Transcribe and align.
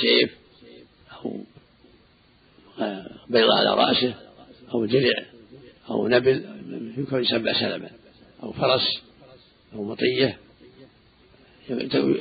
سيف 0.00 0.30
أو 1.12 1.40
بيضة 3.30 3.54
على 3.58 3.74
رأسه 3.74 4.14
أو 4.74 4.84
درع 4.84 5.24
أو 5.90 6.08
نبل 6.08 6.44
يمكن 6.98 7.22
يسمى 7.22 7.54
سلما 7.54 7.90
أو 8.42 8.52
فرس 8.52 9.00
أو 9.74 9.84
مطية 9.84 10.38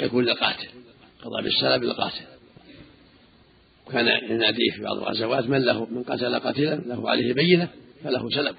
يكون 0.01 0.23
للقاتل 0.23 0.67
قضى 1.23 1.43
بالسلب 1.43 1.83
للقاتل 1.83 2.25
وكان 3.88 4.32
يناديه 4.32 4.71
في 4.75 4.82
بعض 4.82 4.98
الغزوات 4.98 5.46
من 5.46 5.57
له 5.57 5.86
من 5.86 6.04
قتل 6.04 6.39
قتيلا 6.39 6.75
له 6.75 7.09
عليه 7.09 7.34
بينة 7.34 7.70
فله 8.04 8.30
سلبه 8.30 8.57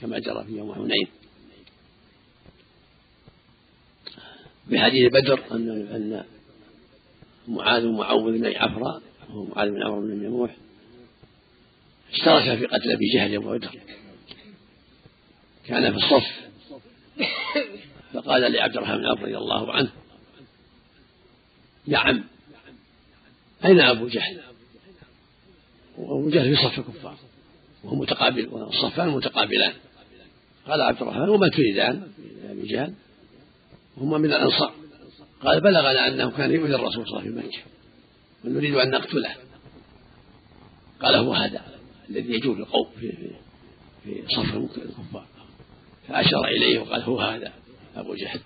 كما 0.00 0.18
جرى 0.18 0.44
في 0.44 0.52
يوم 0.52 0.74
حنين 0.74 1.06
بحديث 4.70 5.12
بدر 5.12 5.40
أن 5.52 6.24
معاذ 7.48 7.86
ومعوذ 7.86 8.38
بن 8.38 8.46
عفراء 8.46 9.02
وهو 9.28 9.44
معاذ 9.44 9.70
بن 9.70 9.82
عمرو 9.82 10.00
بن 10.00 10.24
يموح. 10.24 10.56
اشترك 12.12 12.58
في 12.58 12.66
قتل 12.66 12.92
أبي 12.92 13.04
جهل 13.14 13.32
يوم 13.32 13.58
بدر. 13.58 13.70
كان 15.66 15.90
في 15.90 15.96
الصف. 15.96 16.26
فقال 18.14 18.52
لعبد 18.52 18.76
الرحمن 18.76 18.98
بن 18.98 19.06
عوف 19.06 19.22
رضي 19.22 19.36
الله 19.36 19.72
عنه 19.72 19.90
يا 21.86 21.98
عم 21.98 22.24
أين 23.64 23.80
أبو 23.80 24.08
جهل؟ 24.08 24.40
وأبو 25.98 26.30
جهل 26.30 26.56
في 26.56 26.62
صف 26.62 26.78
الكفار 26.78 27.16
وهو 27.84 27.96
متقابل 27.96 28.48
والصفان 28.48 29.08
متقابلان. 29.08 29.72
قال 30.66 30.80
عبد 30.80 31.02
الرحمن 31.02 31.28
وما 31.28 31.48
تريدان؟ 31.48 32.12
أبي 32.50 32.68
جهل 32.68 32.94
وهما 33.96 34.18
من 34.18 34.32
الأنصار. 34.32 34.74
قال 35.44 35.60
بلغنا 35.60 36.08
أنه 36.08 36.30
كان 36.30 36.50
يؤذي 36.50 36.74
الرسول 36.74 37.06
صلى 37.06 37.18
الله 37.18 37.20
عليه 37.20 37.30
وسلم. 37.30 37.40
في 37.40 37.48
مكة 37.48 37.62
ونريد 38.44 38.74
أن 38.74 38.90
نقتله. 38.90 39.34
قال 41.02 41.14
هو 41.14 41.32
هذا 41.32 41.62
الذي 42.10 42.32
يجول 42.32 42.60
القوم 42.60 42.90
في, 43.00 43.12
في, 44.04 44.22
صف 44.28 44.54
الكفار. 44.54 45.26
فأشار 46.08 46.44
إليه 46.44 46.78
وقال 46.78 47.02
هو 47.02 47.20
هذا 47.20 47.52
أبو 47.96 48.14
جهل. 48.14 48.40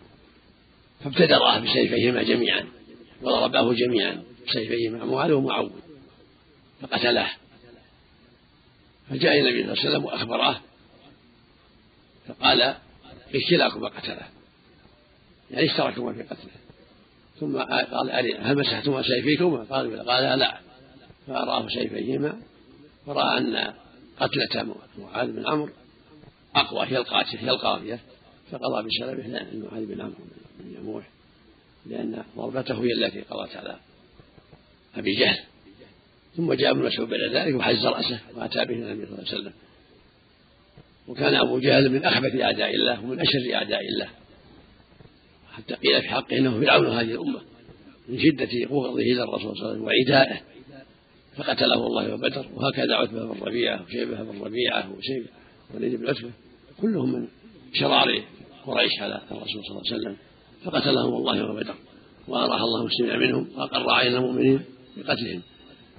فابتدراه 1.04 1.58
بسيفيهما 1.58 2.22
جميعا. 2.22 2.64
وضرباه 3.22 3.72
جميعا 3.72 4.22
بسيفيهما. 4.46 5.04
معاذ 5.04 5.32
ومعوذ 5.32 5.70
فقتلاه 6.82 7.30
فجاء 9.10 9.38
النبي 9.38 9.62
صلى 9.62 9.72
الله 9.72 9.80
عليه 9.80 9.90
وسلم 9.90 10.04
واخبراه 10.04 10.60
فقال 12.28 12.74
كلاكما 13.50 13.88
قتله. 13.88 14.28
يعني 15.50 15.66
اشتركما 15.66 16.12
في 16.12 16.22
قتله. 16.22 16.61
ثم 17.42 17.58
قال 17.58 18.36
هل 18.40 18.58
مسحتما 18.58 19.02
سيفيكما؟ 19.02 19.64
قال 19.70 20.08
قال 20.08 20.38
لا. 20.38 20.58
فأراه 21.26 21.68
سيفيهما. 21.68 22.36
فرأى 23.06 23.38
أن 23.38 23.72
قتلة 24.20 24.74
معاذ 24.98 25.32
بن 25.32 25.46
عمرو 25.46 25.72
أقوى 26.56 26.86
هي 26.86 26.96
القاتل 26.96 27.36
هي 27.38 27.50
القاضية. 27.50 27.98
فقضى 28.50 28.88
بسلبه 28.88 29.22
لأن 29.22 29.68
معاذ 29.72 29.86
بن 29.86 30.00
عمرو 30.00 30.16
بن 30.60 30.74
يموح 30.78 31.08
لأن 31.86 32.24
ضربته 32.36 32.84
هي 32.84 32.92
التي 32.92 33.20
قضت 33.20 33.56
على 33.56 33.76
أبي 34.96 35.14
جهل. 35.14 35.38
ثم 36.36 36.52
جاء 36.52 36.70
ابن 36.70 36.82
مسعود 36.82 37.08
بعد 37.08 37.34
ذلك 37.34 37.54
وحز 37.54 37.86
رأسه 37.86 38.20
وأتى 38.34 38.64
به 38.64 38.74
النبي 38.74 39.06
صلى 39.06 39.14
الله 39.14 39.28
عليه 39.28 39.40
وسلم. 39.40 39.52
وكان 41.08 41.34
أبو 41.34 41.58
جهل 41.58 41.88
من 41.88 42.04
أخبث 42.04 42.40
أعداء 42.40 42.74
الله 42.74 43.04
ومن 43.04 43.20
أشر 43.20 43.54
أعداء 43.54 43.80
الله. 43.80 44.08
حتى 45.52 45.74
قيل 45.74 46.02
في 46.02 46.08
حقه 46.08 46.38
إنه 46.38 46.60
فرعون 46.60 46.86
هذه 46.86 47.10
الأمة 47.10 47.40
من 48.08 48.18
شدة 48.18 48.48
بغضه 48.70 48.98
إلى 48.98 49.22
الرسول 49.22 49.56
صلى 49.56 49.62
الله 49.62 49.68
عليه 49.68 49.72
وسلم 49.72 49.84
وعدائه. 49.84 50.40
فقتله 51.36 51.86
الله 51.86 52.08
يوم 52.08 52.20
بدر 52.20 52.46
وهكذا 52.54 52.94
عتبة 52.94 53.34
بن 53.34 53.40
ربيعة 53.40 53.82
وشيبة 53.82 54.22
بن 54.22 54.42
ربيعة 54.42 54.92
وشيبة 54.98 55.26
وليد 55.74 55.94
بن 55.94 56.08
عتبة 56.08 56.30
كلهم 56.80 57.12
من 57.12 57.28
شرار 57.72 58.22
قريش 58.66 59.00
على 59.00 59.20
الرسول 59.30 59.64
صلى 59.64 59.70
الله 59.70 59.82
عليه 59.90 60.00
وسلم. 60.00 60.16
فقتلهم 60.64 61.14
الله 61.14 61.36
يوم 61.36 61.56
بدر 61.56 61.74
وأراح 62.28 62.60
الله 62.60 62.80
المسلمين 62.80 63.18
منهم 63.28 63.48
وأقر 63.56 63.90
عين 63.90 64.14
المؤمنين 64.16 64.60
بقتلهم. 64.96 65.42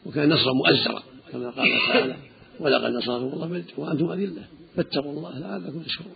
وكان 0.06 0.30
نصرا 0.30 0.54
مؤزرا 0.54 1.04
كما 1.32 1.50
قال 1.50 1.68
تعالى 1.88 2.16
ولقد 2.60 2.92
نصركم 2.92 3.44
الله 3.44 3.64
وأنتم 3.78 4.12
أذلة. 4.12 4.44
فاتقوا 4.76 5.12
الله 5.12 5.40
لعلكم 5.40 5.84
تشكرون. 5.84 6.16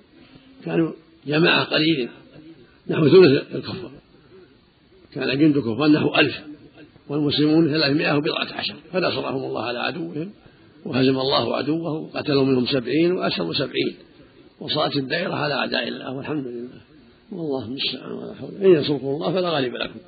كانوا 0.66 0.94
جماعة 1.28 1.64
قليل 1.64 2.10
نحو 2.90 3.08
ثلث 3.10 3.56
الكفار. 3.56 3.92
كان 5.14 5.40
جند 5.40 5.58
الكفار 5.58 5.88
نحو 5.88 6.16
ألف 6.16 6.36
والمسلمون 7.10 7.68
ثلاثمائة 7.68 8.18
وبضعة 8.18 8.54
عشر. 8.54 8.76
فنصرهم 8.94 9.44
الله 9.44 9.64
على 9.64 9.80
عدوهم 9.80 10.32
وهزم 10.86 11.20
الله 11.20 11.56
عدوه 11.56 11.92
وقتلوا 11.92 12.46
منهم 12.46 12.66
سبعين 12.66 13.12
وأسروا 13.12 13.54
سبعين. 13.54 13.96
وصارت 14.60 14.96
الدائرة 14.96 15.34
على 15.34 15.54
أعداء 15.54 15.88
الله 15.88 16.16
والحمد 16.16 16.48
لله. 16.48 16.82
والله 17.32 17.66
المستعان 17.66 18.12
ولا 18.12 18.34
حول. 18.34 18.50
إن 18.62 18.76
ينصركم 18.76 19.08
الله 19.08 19.34
فلا 19.34 19.50
غالب 19.50 19.76
لكم. 19.76 20.00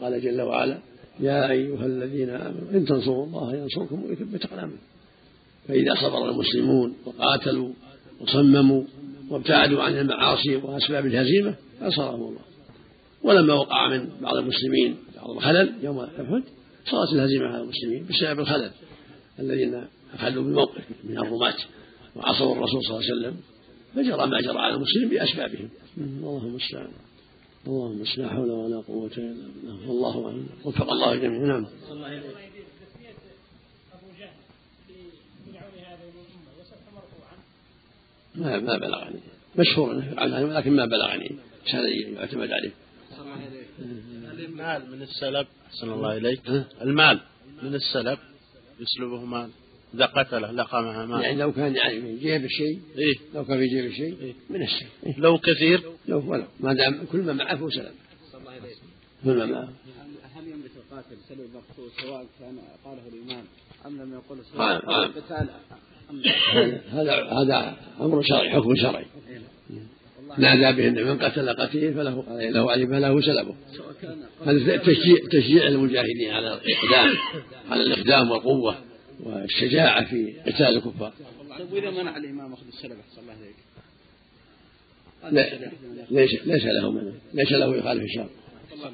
قال 0.00 0.22
جل 0.22 0.40
وعلا 0.40 0.78
يا 1.20 1.50
أيها 1.50 1.86
الذين 1.86 2.30
آمنوا 2.30 2.70
إن 2.72 2.84
تنصروا 2.84 3.26
الله 3.26 3.56
ينصركم 3.56 4.04
ويثبت 4.04 4.44
أقدامكم 4.44 4.76
فإذا 5.68 5.94
صبر 5.94 6.30
المسلمون 6.30 6.94
وقاتلوا 7.06 7.72
وصمموا 8.20 8.82
وابتعدوا 9.30 9.82
عن 9.82 9.98
المعاصي 9.98 10.56
وأسباب 10.56 11.06
الهزيمة 11.06 11.54
نصرهم 11.82 12.22
الله. 12.22 12.40
ولما 13.22 13.54
وقع 13.54 13.88
من 13.88 14.08
بعض 14.20 14.36
المسلمين 14.36 14.96
بعض 15.16 15.30
الخلل 15.30 15.74
يوم 15.82 15.98
أحد 15.98 16.42
صارت 16.84 17.12
الهزيمة 17.12 17.46
على 17.46 17.62
المسلمين 17.62 18.06
بسبب 18.06 18.40
الخلل 18.40 18.70
الذين 19.38 19.84
أخلوا 20.14 20.44
بالموقف 20.44 20.82
من 21.04 21.18
الرماة. 21.18 21.56
وعصوا 22.16 22.52
الرسول 22.56 22.82
صلى 22.82 22.96
الله 22.96 23.10
عليه 23.10 23.14
وسلم. 23.14 23.36
فجرى 23.94 24.26
ما 24.26 24.40
جرى 24.40 24.58
على 24.58 24.74
المسلمين 24.74 25.08
بأسبابهم. 25.08 25.68
اللهم 25.98 26.46
المستعان. 26.46 26.92
اللهم 27.66 28.04
لا 28.16 28.28
حول 28.28 28.50
ولا 28.50 28.80
قوة 28.80 29.10
إلا 29.16 29.48
بالله. 29.62 29.88
والله 29.88 30.26
أعلم. 30.26 30.46
وفق 30.64 30.92
الله 30.92 31.12
الجميع 31.12 31.38
نعم. 31.38 31.66
ما 38.34 38.60
ما 38.60 38.78
بلغني. 38.78 39.20
مشهور 39.58 39.98
يفعل 39.98 40.44
ولكن 40.44 40.76
ما 40.76 40.84
بلغني. 40.86 41.36
هذا 41.72 41.88
يعتمد 41.88 42.50
عليه. 42.52 42.72
المال 44.38 44.90
من 44.90 45.02
السلب 45.02 45.46
أحسن 45.66 45.92
الله 45.92 46.16
إليك. 46.16 46.40
المال 46.82 47.20
من 47.62 47.74
السلب 47.74 48.18
يسلبه 48.80 49.24
مال. 49.24 49.50
إذا 49.94 50.06
قتله 50.06 50.50
لقمها 50.50 51.06
مال. 51.06 51.22
يعني 51.22 51.36
لو 51.36 51.52
كان 51.52 51.76
يعني 51.76 52.00
في 52.00 52.18
جيب 52.18 52.44
الشيء 52.44 52.80
إيه؟ 52.98 53.14
لو 53.34 53.44
كان 53.44 53.58
في 53.58 53.66
جيب 53.66 53.84
الشيء 53.84 54.20
إيه؟ 54.20 54.34
من 54.50 54.62
الشيء 54.62 54.88
إيه؟ 55.06 55.18
لو 55.18 55.38
كثير. 55.38 55.82
لو 56.08 56.30
ولو. 56.30 56.44
ما 56.60 56.72
دام 56.72 57.06
كل 57.12 57.18
ما 57.18 57.32
معه 57.32 57.56
فهو 57.56 57.70
سلب. 57.70 57.94
كل 59.24 59.36
ما 59.36 59.46
معه. 59.46 59.68
هل 60.34 60.48
يملك 60.48 60.70
القاتل 60.76 61.16
سلب 61.28 61.40
المقتول 61.40 61.90
سواء 62.02 62.26
كان 62.40 62.58
قاله 62.84 63.02
الإمام 63.08 63.44
أم 63.86 64.02
لم 64.02 64.14
يقل 64.14 64.38
آه 64.56 64.60
آه. 64.60 65.10
هذا 66.90 67.14
هذا 67.24 67.76
أمر 68.00 68.22
شرعي 68.22 68.50
حكم 68.50 68.74
شرعي. 68.76 69.06
نادى 70.38 70.90
به 70.90 71.04
من 71.04 71.18
قتل 71.18 71.50
قتيل 71.50 71.94
فله 71.94 72.24
له 72.50 72.70
عليه 72.70 72.86
فله 72.86 73.20
سلبه 73.20 73.54
هذا 74.46 74.76
تشجيع 74.76 75.16
تشجيع 75.32 75.66
المجاهدين 75.66 76.30
على 76.30 76.46
الإقدام 76.54 77.16
على 77.70 77.82
الإقدام 77.82 78.30
والقوة 78.30 78.76
والشجاعة 79.20 80.04
في 80.04 80.32
قتال 80.46 80.76
الكفار. 80.76 81.12
طيب 81.58 81.72
وإذا 81.72 81.90
منع 81.90 82.16
الإمام 82.16 82.52
أخذ 82.52 82.66
السلب 82.66 82.96
أحسن 83.08 83.22
الله 83.22 83.34
إليك. 83.34 83.56
لا 85.30 85.70
ليس 86.10 86.46
ليس 86.46 86.64
له 86.64 86.90
منع 86.90 87.12
ليس 87.34 87.52
له 87.52 87.76
يخالف 87.76 88.02
الشرع. 88.02 88.28
الله 88.72 88.88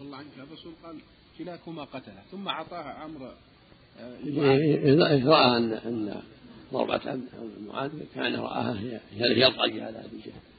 الله 0.00 0.16
عنك 0.16 0.26
الرسول 0.38 0.72
قال 0.84 0.96
كلاكما 1.38 1.84
قتله 1.84 2.22
ثم 2.30 2.48
اعطاه 2.48 2.82
عمرو 2.82 3.30
إذا 4.26 5.24
رأى 5.24 5.56
ان 5.56 5.72
أن 5.72 6.22
ضربة 6.72 7.20
معاذ 7.66 7.90
كان 8.14 8.34
رآها 8.34 8.80
هي 8.80 9.00
هي 9.18 9.46
الطاقية 9.46 9.82
على 9.82 9.98
أبي 9.98 10.16
جهل. 10.26 10.55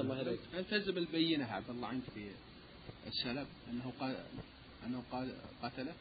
الله 0.00 0.14
عليك 0.14 0.40
هل 0.54 0.64
تلزم 0.64 0.98
البينة 0.98 1.44
عبد 1.44 1.70
الله 1.70 1.88
عنك 1.88 2.02
في 2.14 2.30
السلب 3.06 3.46
أنه 3.70 3.92
قال 4.00 4.16
أنه 4.86 5.02
قال 5.12 5.32
قتله؟ 5.62 5.92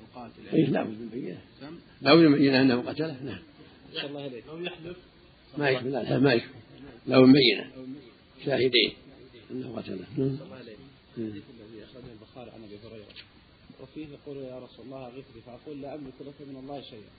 القاتل 0.00 0.44
يعني 0.46 0.58
إيه 0.58 0.66
لا 0.66 0.82
بد 0.82 1.00
من 1.00 1.08
بينة 1.08 1.40
لا 2.02 2.14
بد 2.14 2.20
من 2.20 2.38
بينة 2.38 2.62
أنه 2.62 2.82
قتله 2.90 3.22
نعم. 3.22 3.42
الله 4.04 4.22
عليك 4.22 4.46
أو 4.48 4.60
يحلف 4.60 4.96
ما 5.58 5.70
يكفي 5.70 5.88
لا 5.88 6.18
ما 6.18 6.32
يكفي 6.32 6.54
لا 7.06 7.20
بد 7.20 7.32
بينة. 7.32 7.70
شاهدين 8.44 8.92
أنه 9.50 9.76
قتله. 9.76 10.06
نعم. 10.16 10.38
الذي 11.18 11.84
أخرجه 11.84 12.12
البخاري 12.12 12.50
عن 12.50 12.64
أبي 12.64 12.78
هريرة. 12.78 13.14
وفيه 13.82 14.06
يقول 14.08 14.36
يا 14.36 14.58
رسول 14.58 14.84
الله 14.84 15.06
اغثني 15.06 15.42
فأقول 15.46 15.80
لا 15.80 15.94
أملك 15.94 16.14
لك 16.20 16.48
من 16.48 16.56
الله 16.56 16.80
شيئا. 16.80 17.10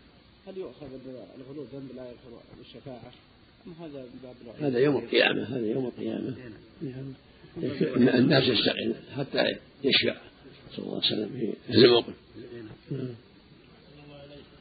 هل 0.48 0.58
يؤخذ 0.58 0.88
الغلو 1.36 1.64
ذنب 1.64 1.96
لا 1.96 2.06
يغفر 2.10 2.42
بالشفاعة 2.58 3.12
هذا 3.82 4.06
هذا 4.60 4.80
يوم 4.80 4.98
القيامة 4.98 5.44
هذا 5.44 5.68
يوم 5.68 5.86
القيامة. 5.86 6.36
الناس 8.18 8.44
يستقل 8.44 8.96
حتى 9.18 9.44
يشفع. 9.84 10.16
صلى 10.72 10.86
الله 10.86 10.96
عليه 10.96 11.06
وسلم 11.06 11.30
في 11.30 11.54
هذا 11.74 11.86
الموقف. 11.86 12.14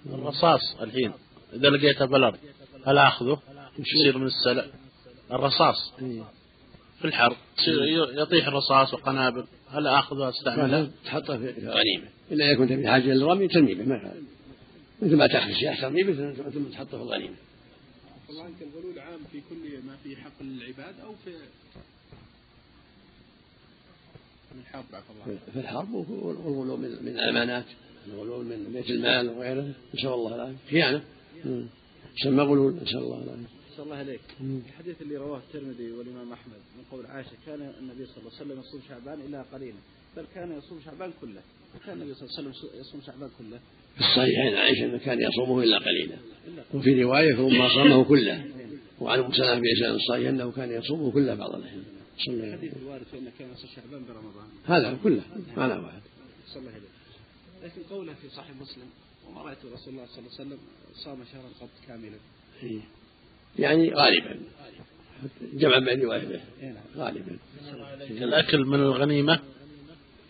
الرصاص 0.06 0.76
الحين 0.80 1.12
إذا 1.52 1.68
لقيته 1.68 2.04
بالأرض 2.04 2.38
هل 2.86 2.98
آخذه؟ 2.98 3.42
يصير 3.78 4.18
من 4.18 4.26
السلع. 4.26 4.64
الرصاص. 5.32 5.92
في 6.98 7.04
الحرب 7.04 7.36
يطيح 8.14 8.46
الرصاص 8.46 8.94
وقنابل 8.94 9.44
هل 9.68 9.86
آخذه؟ 9.86 10.28
أستعمله؟ 10.28 10.90
تحطه 11.04 11.38
في 11.38 11.46
غنيمة. 11.46 12.08
إلا 12.32 12.56
كنت 12.56 12.72
في 12.72 12.88
حاجة 12.88 13.02
للرمي 13.02 13.48
ترمي 13.48 13.74
به 13.74 13.84
مثل 15.02 15.16
ما 15.16 15.26
تأخذ 15.26 15.48
السلاح 15.48 15.80
ترمي 15.80 16.02
به 16.02 16.32
ثم 16.32 16.64
تحطه 16.64 16.98
في 16.98 17.02
الغنيمة. 17.02 17.34
الله 18.30 18.44
عنك 18.44 18.62
الغلول 18.62 18.98
عام 18.98 19.20
في 19.32 19.40
كل 19.50 19.82
ما 19.86 19.96
في 19.96 20.16
حق 20.16 20.40
العباد 20.40 21.00
أو 21.00 21.14
في 21.24 21.30
من 24.52 24.60
الحرب 24.60 24.84
الله. 25.10 25.38
في 25.52 25.60
الحرب 25.60 25.94
والغلو 25.94 26.76
من 26.76 26.88
من 27.02 27.08
الأمانات 27.08 27.64
الغلول 28.06 28.44
من 28.44 28.72
بيت 28.72 28.90
المال 28.90 29.28
وغيره 29.28 29.74
نسأل 29.94 30.08
الله 30.08 30.34
العافية. 30.34 30.70
خيانة. 30.70 31.04
يسمى 32.20 32.42
غلول 32.42 32.74
نسأل 32.74 32.98
الله 32.98 33.22
العافية. 33.22 33.46
نسأل 33.72 33.84
الله 33.84 33.96
عليك 33.96 34.20
الحديث 34.40 35.02
اللي 35.02 35.16
رواه 35.16 35.38
الترمذي 35.38 35.92
والإمام 35.92 36.32
أحمد 36.32 36.60
من 36.76 36.84
قول 36.90 37.06
عائشة 37.06 37.36
كان 37.46 37.74
النبي 37.78 38.06
صلى 38.06 38.16
الله 38.18 38.32
عليه 38.34 38.42
وسلم 38.44 38.60
يصوم 38.60 38.80
شعبان 38.88 39.20
إلا 39.20 39.42
قليلا 39.42 39.78
بل 40.16 40.26
كان 40.34 40.58
يصوم 40.58 40.80
شعبان 40.84 41.12
كله. 41.20 41.42
وكان 41.76 41.96
النبي 41.96 42.14
صلى 42.14 42.28
الله 42.28 42.38
عليه 42.38 42.48
وسلم 42.48 42.80
يصوم 42.80 43.00
شعبان 43.06 43.30
كله. 43.38 43.60
في 43.94 44.00
الصحيحين 44.00 44.54
عائشة 44.54 44.84
أنه 44.84 44.98
كان 44.98 45.18
يصومه 45.20 45.62
إلا 45.62 45.78
قليلا. 45.78 46.16
وفي 46.74 47.02
رواية 47.02 47.34
ثم 47.34 47.68
صامه 47.68 48.04
كله. 48.04 48.44
وعن 49.00 49.18
أم 49.18 49.32
سلمة 49.32 49.60
بإسناد 49.60 49.94
الصحيح 49.94 50.28
أنه 50.28 50.52
كان 50.52 50.70
يصومه 50.72 51.12
كله 51.12 51.34
بعض 51.34 51.54
الأحيان. 51.54 51.82
صلى 52.26 52.54
الحديث 52.54 52.76
الوارد 52.76 53.02
فإنه 53.12 53.30
كان 53.38 53.48
يصوم 53.52 53.70
شعبان 53.76 54.04
برمضان. 54.04 54.48
هذا 54.66 54.98
كله. 55.02 55.22
معنى 55.56 55.72
واحد 55.72 56.00
صلى 56.46 56.60
الله 56.60 56.70
عليه 56.70 56.80
لكن 57.64 57.82
قوله 57.90 58.12
في 58.12 58.28
صحيح 58.28 58.50
مسلم 58.60 58.86
وما 59.28 59.42
رأيت 59.42 59.58
رسول 59.58 59.94
الله 59.94 60.06
صلى 60.06 60.18
الله 60.18 60.30
عليه 60.38 60.46
وسلم 60.48 60.58
صام 60.94 61.18
شهرا 61.32 61.48
قط 61.60 61.70
كاملا. 61.88 62.16
إيه. 62.62 62.80
يعني 63.58 63.94
غالبا. 63.94 64.40
جمع 65.52 65.78
بين 65.78 66.00
رواية 66.02 66.20
به 66.20 66.40
إيه، 66.62 66.68
نعم. 66.68 66.82
غالبا. 66.96 67.36
الأكل 68.10 68.64
من 68.64 68.80
الغنيمة؟ 68.80 69.40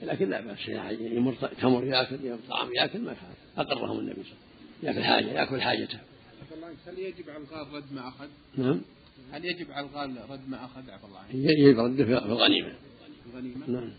لكن 0.02 0.30
لا 0.30 0.40
بأس 0.40 0.68
يمر 1.00 1.34
تمر 1.60 1.84
يأكل 1.84 2.24
يمر 2.24 2.38
طعام 2.48 2.74
يأكل 2.74 3.00
ما 3.00 3.12
يخالف 3.12 3.36
أقرهم 3.58 3.98
النبي 3.98 4.22
صلى 4.22 4.32
الله 4.90 5.02
عليه 5.06 5.26
وسلم. 5.26 5.32
يأكل 5.32 5.32
حاجة 5.32 5.40
يأكل 5.40 5.60
حاجته. 5.62 5.98
هل 6.86 6.98
يجب 6.98 7.30
على 7.30 7.44
الغال 7.44 7.74
رد 7.74 7.92
ما 7.92 8.08
أخذ؟ 8.08 8.28
نعم. 8.56 8.80
هل 9.32 9.44
يجب 9.44 9.70
على 9.70 9.86
الغال 9.86 10.30
رد 10.30 10.48
ما 10.48 10.64
أخذ 10.64 10.90
عفى 10.90 11.04
الله 11.04 11.50
يجب 11.50 11.78
رده 11.78 12.04
في 12.04 12.26
الغنيمة. 12.26 12.72
الغنيمة؟ 13.26 13.70
نعم. 13.70 13.90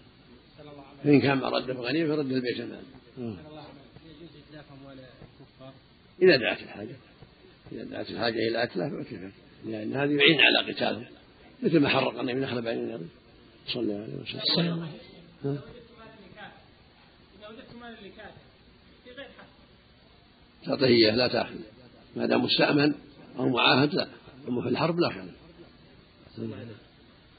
فإن 1.03 1.21
كان 1.21 1.37
ما 1.37 1.49
رده 1.49 1.73
في 1.73 1.79
الغنيمة 1.79 2.15
فرد 2.15 2.31
البيت 2.31 2.59
المال 2.59 2.83
إذا 6.21 6.37
دعت 6.37 6.61
الحاجة. 6.61 6.95
إذا 7.71 7.83
دعت 7.83 8.09
الحاجة 8.09 8.35
إلى 8.49 8.63
أكله 8.63 8.89
فكفت 8.89 9.31
لأن 9.65 9.93
هذا 9.93 10.11
يعين 10.11 10.39
على 10.41 10.73
قتاله. 10.73 11.07
مثل 11.63 11.79
ما 11.79 11.89
حرق 11.89 12.19
النبي 12.19 12.39
نخل 12.39 12.61
بين 12.61 12.77
النبي 12.77 13.05
صلى 13.67 13.83
الله 13.83 14.03
عليه 14.03 14.13
وسلم. 14.21 14.87
تعطيه 20.65 20.85
إياه 20.85 21.15
لا 21.15 21.27
تأخذ. 21.27 21.55
ما 22.15 22.25
دام 22.25 22.43
مستأمن 22.43 22.93
أو 23.39 23.49
معاهد 23.49 23.93
لا. 23.93 24.07
أما 24.47 24.61
في 24.61 24.69
الحرب 24.69 24.99
لا. 24.99 25.09
خير 25.09 25.23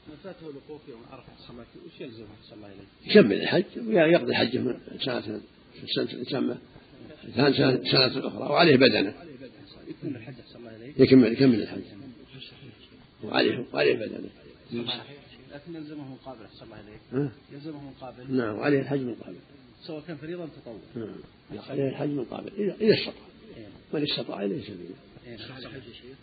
من 0.07 0.15
فاته 0.23 0.49
الوقوف 0.49 0.81
يوم 0.89 1.01
عرفة 1.11 1.31
صلى 1.47 1.65
وش 1.85 2.01
يلزمه 2.01 2.27
صلى 2.43 2.55
الله 2.55 2.67
عليه؟ 2.67 3.11
يكمل 3.11 3.41
الحج 3.41 3.63
ويقضي 3.87 4.35
حجه 4.35 4.57
من 4.57 4.79
سنة 5.05 5.41
سنة 5.95 6.23
تسمى 6.23 6.57
ثاني 7.35 7.53
سنة, 7.53 7.91
سنة 7.91 8.27
أخرى 8.27 8.43
وعليه 8.43 8.75
بدنه. 8.75 9.13
يكمل 9.87 10.15
الحج 10.15 10.33
صلى 10.47 10.59
الله 10.59 10.71
عليه 10.71 10.93
يكمل 10.97 11.33
يكمل 11.33 11.61
الحج. 11.61 11.81
وعليه 13.23 13.65
وعليه 13.73 13.95
بدنه. 13.95 14.29
لكن 15.53 15.75
يلزمه 15.75 16.13
مقابل 16.13 16.45
صلى 16.53 16.63
الله 16.63 16.75
عليه 16.75 17.31
يلزمه 17.51 17.89
مقابل. 17.89 18.35
نعم 18.35 18.55
وعليه 18.55 18.79
الحج 18.79 18.99
من 18.99 19.15
قابل 19.15 19.37
سواء 19.87 20.03
كان 20.07 20.17
فريضا 20.17 20.45
تطوع 20.45 20.75
نعم. 20.95 21.09
عليه 21.69 21.89
الحج 21.89 22.09
من 22.09 22.25
قابل. 22.25 22.51
إذا 22.57 22.93
استطاع. 22.93 23.23
إيه. 23.57 23.67
من 23.93 24.03
استطاع 24.03 24.43
إليه 24.43 24.61
سبيلا 24.61 24.95
إيه، 25.27 25.37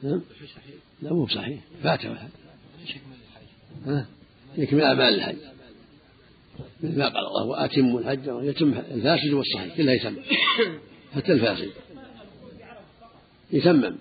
نعم. 0.02 0.22
لا 1.02 1.12
مو 1.12 1.24
بصحيح. 1.24 1.60
فاته 1.82 2.12
الحج؟ 2.12 2.28
ها؟ 3.86 4.06
يكمل 4.56 4.82
أعمال 4.82 5.14
الحج. 5.14 5.36
مثل 6.82 6.98
ما 6.98 7.08
قال 7.08 7.26
الله 7.26 7.44
وأتموا 7.44 8.00
الحج 8.00 8.48
يتم 8.48 8.72
الفاسد 8.72 9.32
والصحيح. 9.32 9.76
كلها 9.76 9.94
يتم 9.94 10.16
حتى 11.14 11.32
الفاسد. 11.32 11.70
يتمم. 13.50 13.96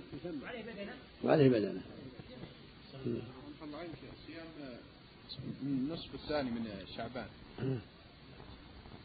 وعليه 1.24 1.50
بدنة. 1.50 1.82
النصف 5.64 6.16
الثاني 6.16 6.52
من 6.52 6.66
شعبان. 6.98 7.28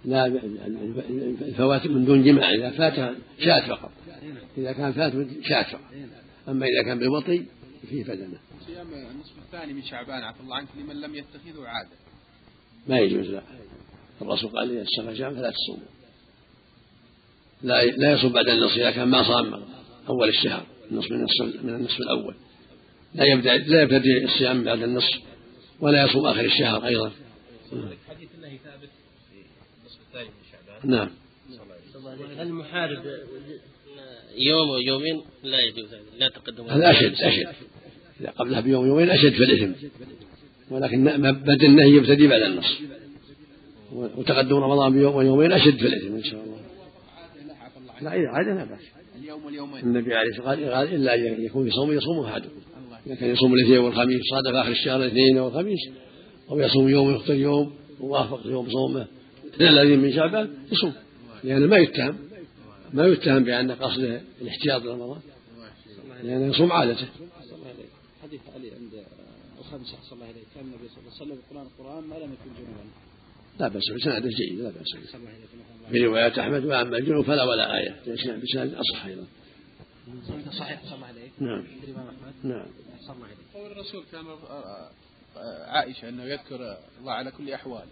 لا 0.05 0.27
الفوات 0.27 1.87
من 1.87 2.05
دون 2.05 2.25
جماع 2.25 2.51
إذا 2.51 2.71
فات 2.71 3.15
شاة 3.39 3.69
فقط. 3.69 3.91
إذا 4.59 4.73
كان 4.73 4.93
فات 4.93 5.13
شاة 5.43 5.63
فقط. 5.63 5.81
أما 6.49 6.67
إذا 6.67 6.83
كان 6.83 6.99
بالوطي 6.99 7.45
فيه 7.91 8.05
بدنه 8.05 8.39
صيام 8.67 8.87
النصف 8.93 9.39
الثاني 9.39 9.73
من 9.73 9.83
شعبان 9.83 10.23
عفى 10.23 10.41
الله 10.41 10.57
عنك 10.57 10.69
لمن 10.81 11.01
لم 11.01 11.15
يتخذه 11.15 11.67
عادة. 11.67 11.97
ما 12.89 12.99
يجوز 12.99 13.27
لا. 13.27 13.43
الرسول 14.23 14.51
قال 14.51 14.71
إذا 14.71 14.83
السماء 14.83 15.15
جام 15.15 15.35
فلا 15.35 15.51
تصوموا 15.51 15.89
لا 17.63 17.85
لا 17.85 18.13
يصوم 18.13 18.33
بعد 18.33 18.49
النصف 18.49 18.77
إذا 18.77 18.91
كان 18.91 19.09
ما 19.09 19.23
صام 19.23 19.63
أول 20.09 20.29
الشهر 20.29 20.67
النصف 20.91 21.11
من 21.11 21.17
النصف 21.17 21.65
من 21.65 21.75
النصف 21.75 22.01
الأول. 22.01 22.35
لا 23.15 23.25
يبدأ 23.25 23.57
لا 23.57 23.83
يبتدئ 23.83 24.25
الصيام 24.25 24.65
بعد 24.65 24.83
النصف 24.83 25.21
ولا 25.81 26.05
يصوم 26.05 26.27
آخر 26.27 26.45
الشهر 26.45 26.87
أيضا. 26.87 27.13
حديث 28.09 28.29
النصف 29.81 30.01
الثاني 30.09 30.29
من 30.29 30.45
شعبان. 30.53 30.91
نعم. 30.91 31.11
المحارب. 32.41 32.99
يوم 34.37 34.69
أو 34.69 34.79
يومين 34.79 35.23
لا 35.43 35.61
يجوز 35.61 35.95
لا 36.19 36.29
تقدم 36.29 36.65
هذا 36.65 36.91
أشد 36.91 37.13
أشد. 37.13 37.47
إذا 38.21 38.31
قبلها 38.31 38.61
بيوم 38.61 38.87
يومين 38.87 39.11
أشد 39.11 39.33
في 39.33 39.43
الإثم. 39.43 39.73
ولكن 40.71 41.05
بدل 41.33 41.65
النهي 41.65 41.91
يبتدي 41.91 42.29
بعد 42.29 42.43
النص 42.43 42.81
وتقدم 43.93 44.57
رمضان 44.57 44.93
بيوم 44.93 45.15
ويومين 45.15 45.53
أشد 45.53 45.77
في 45.77 45.87
الإثم 45.87 46.15
إن 46.15 46.25
شاء 46.25 46.45
الله. 46.45 46.61
لا 48.03 48.11
عاد 48.11 48.47
لا 48.47 48.65
بأس. 48.65 48.81
اليوم 49.19 49.45
واليومين. 49.45 49.85
النبي 49.85 50.15
عليه 50.15 50.31
الصلاة 50.31 50.49
والسلام 50.49 50.75
قال 50.75 50.95
إلا 50.95 51.15
أن 51.15 51.45
يكون 51.45 51.65
في 51.65 51.71
صوم 51.71 51.93
يصوم 51.93 52.25
أحدكم. 52.25 52.61
إذا 53.07 53.15
كان 53.15 53.31
يصوم 53.31 53.55
الاثنين 53.55 53.79
والخميس 53.79 54.21
صادف 54.31 54.57
آخر 54.57 54.71
الشهر 54.71 54.97
الاثنين 54.97 55.39
والخميس 55.39 55.79
أو 56.51 56.61
يصوم 56.61 56.89
يوم 56.89 57.15
يفطر 57.15 57.35
يوم 57.35 57.73
ووافق 58.01 58.47
يوم 58.47 58.71
صومه. 58.71 59.07
الذين 59.61 60.01
من 60.01 60.13
شعبان 60.13 60.55
يصوم. 60.73 60.95
لأنه 61.45 61.67
ما 61.67 61.77
يتهم 61.77 62.19
ما 62.93 63.07
يتهم 63.07 63.45
بأن 63.45 63.71
قصده 63.71 64.21
الاحتياط 64.43 64.83
لرمضان. 64.83 65.21
لأنه 66.23 66.47
يصوم 66.47 66.73
عادته. 66.73 67.07
حديث 68.23 68.41
علي 68.55 68.71
عند 68.71 69.05
الخمسة 69.59 69.97
صلى 70.03 70.13
الله 70.13 70.27
عليه 70.27 70.43
كان 70.55 70.65
النبي 70.65 70.89
صلى 70.89 70.99
الله 70.99 71.13
عليه 71.15 71.23
وسلم 71.23 71.39
القرآن 71.39 71.67
القرآن 71.67 72.05
ما 72.05 72.15
لم 72.15 72.33
يكن 72.33 72.51
جنوبا. 72.59 72.85
لا 73.61 73.69
بأس 73.69 73.83
بسناده 73.97 74.29
جيد 74.29 74.61
لا 74.61 74.71
بأس 74.71 74.93
به 74.95 75.91
في 75.91 76.05
رواية 76.05 76.41
أحمد 76.41 76.65
وأما 76.65 76.97
الجنوب 76.99 77.25
فلا 77.25 77.45
ولا 77.45 77.77
آية. 77.77 78.01
بسند 78.07 78.75
أصح 78.75 79.07
أيضا. 79.07 79.25
صحيح 80.59 80.83
صلى 80.85 80.95
الله 80.95 81.07
عليه 81.07 81.29
نعم. 81.39 81.65
الإمام 81.85 82.07
أحمد. 82.07 82.35
نعم. 82.43 82.67
صلى 83.01 83.17
الله 83.17 83.27
عليه 83.27 83.37
قول 83.55 83.73
الرسول 83.73 84.05
كان 84.13 84.27
آه، 84.27 84.91
آه، 85.37 85.67
عائشة 85.67 86.09
أنه 86.09 86.25
يذكر 86.25 86.77
الله 87.01 87.13
على 87.13 87.31
كل 87.31 87.51
أحواله. 87.51 87.89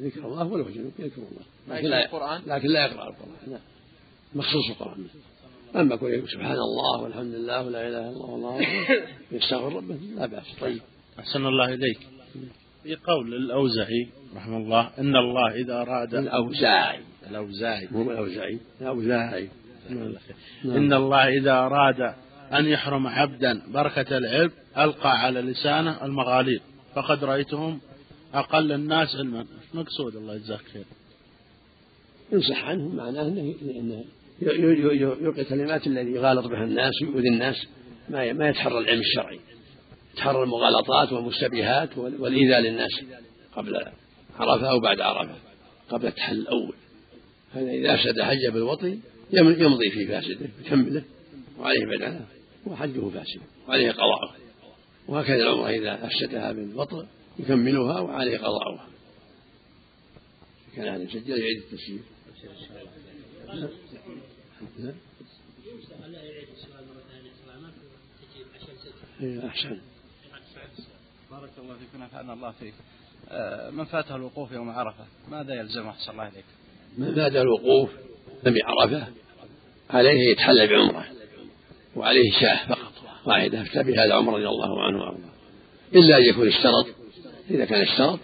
ذكر 0.00 0.26
الله 0.26 0.46
ولو 0.46 0.64
جنوب 0.64 0.92
يذكر 0.98 1.22
الله. 1.22 1.76
لكن 1.78 1.88
لا 1.88 2.04
القرآن؟ 2.04 2.42
لكن 2.46 2.68
لا 2.68 2.86
يقرأ 2.86 3.08
القرآن 3.08 3.36
لا. 3.46 3.58
مخصوص 4.34 4.70
القرآن. 4.70 5.06
أما 5.76 5.94
يقول 5.94 6.28
سبحان 6.28 6.52
الله 6.52 7.02
والحمد 7.02 7.34
لله 7.34 7.66
ولا 7.66 7.88
إله 7.88 8.00
إلا 8.00 8.10
الله 8.10 8.26
والله 8.26 8.66
يستغفر 9.32 9.76
ربه 9.76 9.94
لا 9.94 10.26
بأس. 10.26 10.44
طيب. 10.60 10.80
أحسن 11.18 11.46
الله 11.46 11.74
إليك. 11.74 11.98
في 12.82 12.96
قول 12.96 13.34
الأوزعي 13.34 14.08
رحمه 14.36 14.56
الله 14.56 14.90
إن 14.98 15.16
الله 15.16 15.54
إذا 15.54 15.82
أراد 15.82 16.14
الأوزاعي. 16.14 17.00
الأوزاعي. 17.30 17.88
مو 17.90 18.10
الأوزاعي. 18.10 18.58
الأوزاعي. 18.80 19.48
نعم. 19.90 20.76
إن 20.76 20.92
الله 20.92 21.28
إذا 21.28 21.52
أراد 21.52 22.14
أن 22.52 22.66
يحرم 22.66 23.06
عبدا 23.06 23.62
بركة 23.68 24.18
العلم 24.18 24.50
ألقى 24.78 25.10
على 25.10 25.40
لسانه 25.40 26.04
المغاليق 26.04 26.62
فقد 26.94 27.24
رأيتهم 27.24 27.80
أقل 28.36 28.72
الناس 28.72 29.16
علما. 29.16 29.46
مقصود 29.74 30.16
الله 30.16 30.34
يجزاك 30.34 30.60
خير. 30.72 30.84
إن 32.32 32.40
صح 32.40 32.64
عنه 32.64 32.88
معناه 32.88 33.22
أنه 33.62 34.04
يلقي 34.42 35.44
كلمات 35.44 35.86
الذي 35.86 36.10
يغالط 36.10 36.46
بها 36.46 36.64
الناس 36.64 37.02
ويؤذي 37.02 37.28
الناس 37.28 37.66
ما 38.08 38.32
ما 38.32 38.48
يتحرى 38.48 38.78
العلم 38.78 39.00
الشرعي. 39.00 39.40
يتحرى 40.14 40.42
المغالطات 40.42 41.12
والمشتبهات 41.12 41.98
والإيذاء 41.98 42.60
للناس 42.60 43.00
قبل 43.56 43.76
عرفة 44.38 44.70
أو 44.70 44.80
بعد 44.80 45.00
عرفة 45.00 45.34
قبل 45.90 46.06
التحل 46.06 46.38
الأول. 46.38 46.74
فإذا 47.54 47.94
أفسد 47.94 48.20
حجه 48.20 48.50
بالوطي 48.52 48.98
يمضي 49.32 49.90
في 49.90 50.06
فاسده 50.06 50.48
يكمله 50.64 51.02
وعليه 51.58 51.86
بدنه 51.86 52.26
وحجه 52.66 53.08
فاسد 53.08 53.40
وعليه 53.68 53.90
قضاءه. 53.90 54.34
وهكذا 55.08 55.36
العمرة 55.36 55.68
إذا 55.68 56.06
أفسدها 56.06 56.52
بالوطء 56.52 57.06
يكملها 57.38 58.00
وعليه 58.00 58.38
قضاؤها. 58.38 58.88
كان 60.76 60.88
هذا 60.88 61.02
يسجل 61.02 61.38
يعيد 61.38 61.56
التسجيل. 61.56 62.00
إيه، 69.20 69.46
أحسن. 69.46 69.80
بارك 71.30 71.50
الله 71.58 71.74
فيك 71.74 71.88
ونفعنا 71.94 72.32
الله 72.32 72.50
فيك. 72.50 72.74
آه، 73.28 73.70
من 73.70 73.84
فاته 73.84 74.16
الوقوف 74.16 74.52
يوم 74.52 74.70
عرفة؟ 74.70 75.04
ماذا 75.30 75.54
يلزمه؟ 75.54 75.90
أحسن 75.90 76.12
الله 76.12 76.28
إليك. 76.28 76.44
من 76.98 77.14
فاته 77.14 77.42
الوقوف 77.42 77.90
لم 78.44 78.54
عرفة 78.64 79.06
عليه 79.90 80.30
يتحلى 80.32 80.66
بعمرة 80.66 81.06
وعليه 81.96 82.32
شاة 82.40 82.68
فقط 82.68 82.92
واحدة 83.26 83.64
فبها 83.64 84.04
العمر 84.04 84.34
رضي 84.34 84.48
الله 84.48 84.82
عنه 84.82 84.98
وأرضاه. 84.98 85.32
إلا 85.94 86.18
أن 86.18 86.22
يكون 86.22 86.48
اشترط 86.48 86.95
إذا 87.50 87.64
كان 87.64 87.80
اشترط 87.80 88.20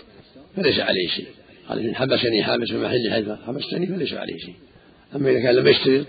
فليس 0.56 0.80
عليه 0.80 1.08
شيء. 1.08 1.26
قال 1.68 1.78
إن 1.78 1.94
حبسني 1.94 2.42
حابس 2.42 2.68
في 2.68 2.78
محل 2.78 3.10
حيث 3.12 3.28
حبستني 3.46 3.86
فليس 3.86 4.12
عليه 4.12 4.38
شيء. 4.38 4.54
أما 5.16 5.30
إذا 5.30 5.40
كان 5.40 5.54
لم 5.54 5.66
يشترط 5.66 6.06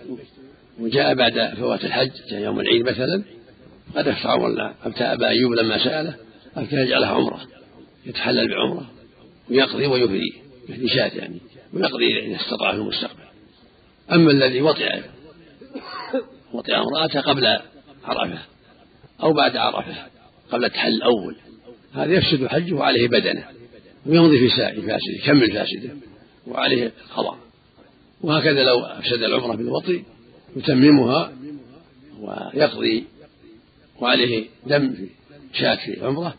وجاء 0.79 1.13
بعد 1.13 1.53
فوات 1.57 1.85
الحج 1.85 2.11
يوم 2.31 2.59
العيد 2.59 2.81
مثلا 2.81 3.23
قد 3.95 4.07
أفتى 4.07 4.27
ولا 4.27 4.73
أفتى 4.83 5.03
أبا 5.03 5.27
أيوب 5.27 5.53
لما 5.53 5.83
سأله 5.83 6.15
كان 6.55 6.79
يجعلها 6.79 7.09
عمرة 7.09 7.41
يتحلل 8.05 8.49
بعمرة 8.49 8.91
ويقضي 9.49 9.87
ويفدي 9.87 10.33
يفدي 10.69 10.87
شاة 10.87 11.11
يعني 11.15 11.39
ويقضي 11.73 12.19
إذا 12.19 12.35
استطاع 12.35 12.71
في 12.71 12.77
المستقبل. 12.77 13.23
أما 14.11 14.31
الذي 14.31 14.61
وطئ 14.61 15.01
وطئ 16.53 16.75
امرأته 16.75 17.21
قبل 17.21 17.59
عرفة 18.03 18.39
أو 19.23 19.33
بعد 19.33 19.57
عرفة 19.57 19.95
قبل 20.51 20.65
التحل 20.65 20.93
الأول 20.93 21.35
هذا 21.93 22.13
يفسد 22.13 22.47
حجه 22.47 22.73
وعليه 22.73 23.07
بدنه 23.07 23.47
ويمضي 24.05 24.39
في 24.39 24.55
سائر 24.55 24.81
فاسده 24.81 25.13
يكمل 25.19 25.51
فاسده 25.51 25.95
وعليه 26.47 26.91
قضاء 27.15 27.37
وهكذا 28.21 28.63
لو 28.63 28.79
أفسد 28.79 29.23
العمرة 29.23 29.55
بالوطي 29.55 30.03
يتممها 30.55 31.33
ويقضي 32.19 33.03
وعليه 34.01 34.45
دم 34.67 34.93
في 34.93 35.07
شاة 35.53 35.75
في 35.75 35.93
العمرة 35.93 36.35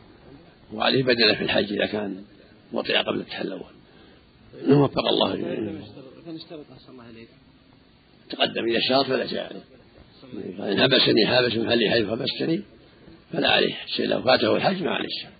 وعليه 0.73 1.03
بدنة 1.03 1.35
في 1.35 1.45
الحج 1.45 1.73
إذا 1.73 1.87
كان 1.87 2.23
وطئ 2.73 2.97
قبل 2.97 3.21
التحل 3.21 3.47
الأول. 3.47 3.75
وفق 4.69 5.09
الله 5.09 5.37
جميعا 5.37 5.83
تقدم 8.31 8.65
إذا 8.65 8.79
اشترط 8.79 9.07
فلا 9.07 9.27
شيء 9.27 9.41
عليه. 9.41 9.65
إن 10.73 10.83
حبسني 10.83 11.27
حابس 11.27 11.57
محلي 11.57 11.91
حيث 11.91 12.07
حبستني 12.09 12.63
فلا 13.33 13.51
عليه 13.51 13.75
شيء 13.87 14.07
لو 14.07 14.23
فاته 14.23 14.57
الحج 14.57 14.83
ما 14.83 14.91
عليه 14.91 15.09
شيء 15.09 15.31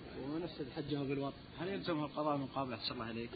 حجه 0.77 0.97
بالوطن. 0.97 1.37
هل 1.61 1.69
يلزمه 1.69 2.05
القضاء 2.05 2.37
من 2.37 2.47
قابل 2.47 2.73
أحسن 2.73 2.95
الله 2.95 3.11
إليك؟ 3.11 3.31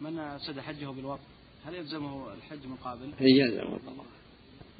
من 0.00 0.18
أفسد 0.18 0.60
حجه 0.60 0.86
بالوطن 0.86 1.22
هل 1.64 1.74
يلزمه 1.74 2.34
الحج 2.34 2.66
من 2.66 2.76
قابل؟ 2.76 3.10
هي 3.18 3.38
يلزمه 3.38 3.76
القضاء 3.76 4.06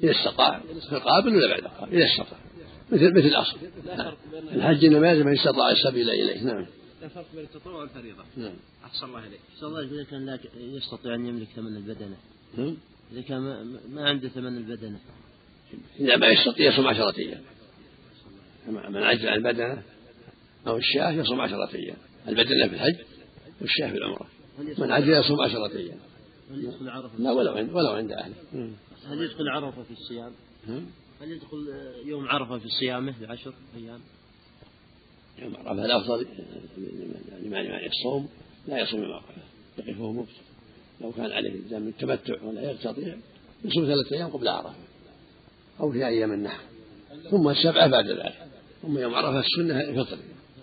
إذا 0.03 0.11
استطاع. 0.11 0.59
في 0.59 0.95
القابل 0.95 1.35
ولا 1.35 1.47
بعد 1.47 1.63
القابل 1.63 1.95
إذا 1.95 2.05
استطاع. 2.05 2.39
مثل 2.91 3.11
مثل 3.11 3.27
الأصل. 3.27 3.57
الحج 4.33 4.85
إنما 4.85 5.11
يلزم 5.11 5.27
أن 5.27 5.33
استطاع 5.33 5.71
السبيل 5.71 6.09
إليه. 6.09 6.43
نعم. 6.43 6.65
لا 7.01 7.07
فرق 7.07 7.25
بين 7.35 7.43
التطوع 7.43 7.73
والفريضة. 7.73 8.23
نعم. 8.37 8.53
أحسن 8.85 9.05
الله 9.05 9.27
إليك. 9.27 9.39
أحسن 9.53 9.65
الله 9.65 9.81
إذا 9.81 10.03
كان 10.03 10.25
لا 10.25 10.39
يستطيع 10.55 11.15
أن 11.15 11.25
يملك 11.25 11.47
ثمن 11.55 11.75
البدنة. 11.75 12.17
نعم. 12.57 12.77
إذا 13.11 13.21
كان 13.21 13.41
ما 13.89 14.09
عنده 14.09 14.29
ثمن 14.29 14.57
البدنة. 14.57 14.99
إذا 15.99 16.15
ما 16.17 16.27
يستطيع 16.27 16.73
يصوم 16.73 16.87
عشرة 16.87 17.17
أيام. 17.17 17.41
من 18.67 19.03
عجز 19.03 19.25
عن 19.25 19.37
البدنة 19.37 19.83
أو 20.67 20.77
الشاة 20.77 21.11
يصوم 21.11 21.41
عشرة 21.41 21.75
أيام. 21.75 21.97
البدنة 22.27 22.67
في 22.67 22.75
الحج 22.75 22.95
والشاة 23.61 23.91
في 23.91 23.97
العمرة. 23.97 24.27
من 24.77 24.91
عجز 24.91 25.09
يصوم 25.09 25.41
عشرة 25.41 25.77
أيام. 25.77 25.97
هل 26.51 26.63
يدخل 26.63 26.89
عرفة 26.89 27.19
لا 27.19 27.31
ولو 27.31 27.51
عند 27.51 27.69
ولو 27.69 27.91
عند 27.91 28.11
أهله. 28.11 28.35
هل 29.07 29.21
يدخل 29.21 29.49
عرفة 29.49 29.83
في 29.83 29.91
الصيام؟ 29.91 30.31
هل 31.21 31.31
يدخل 31.31 31.73
يوم 32.05 32.27
عرفة 32.27 32.57
في 32.57 32.69
صيامه 32.69 33.13
بعشر 33.21 33.53
أيام؟ 33.77 33.99
يوم 35.39 35.55
عرفة 35.55 35.85
الأفضل 35.85 36.27
لمن 37.43 37.85
الصوم 37.85 38.29
لا 38.67 38.79
يصوم 38.79 39.03
يوم 39.03 39.11
عرفة. 39.11 39.41
يقفه 39.77 40.11
مفت 40.11 40.35
لو 41.01 41.11
كان 41.11 41.31
عليه 41.31 41.49
التزام 41.49 41.87
التمتع 41.87 42.43
ولا 42.43 42.71
يستطيع 42.71 43.15
يصوم 43.65 43.85
ثلاثة 43.85 44.15
أيام 44.15 44.29
قبل 44.29 44.47
عرفة 44.47 44.73
أو 45.79 45.91
في 45.91 46.07
أيام 46.07 46.33
النحر. 46.33 46.63
ثم 47.31 47.49
السبعة 47.49 47.87
بعد 47.87 48.07
ذلك. 48.07 48.47
ثم 48.81 48.97
يوم 48.97 49.15
عرفة 49.15 49.39
السنة 49.39 49.81
الفطر. 49.81 50.17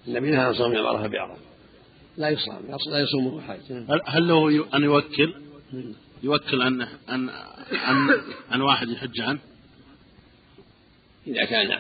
النبي 0.09 0.31
نهى 0.31 0.41
عن 0.41 0.55
صوم 0.55 0.75
يوم 0.75 0.87
عرفة 0.87 1.07
بعرفة 1.07 1.41
لا 2.17 2.29
يصام 2.29 2.63
لا 2.91 2.99
يصومه 2.99 3.41
حاج 3.41 3.61
هل 4.07 4.29
له 4.29 4.67
أن 4.77 4.83
يوكل؟ 4.83 5.35
يوكل 6.23 6.63
عن 6.63 6.83
عن 7.09 7.31
عن, 7.73 8.21
عن 8.51 8.61
واحد 8.61 8.89
يحج 8.89 9.21
عنه؟ 9.21 9.39
إذا 11.27 11.45
كان 11.45 11.79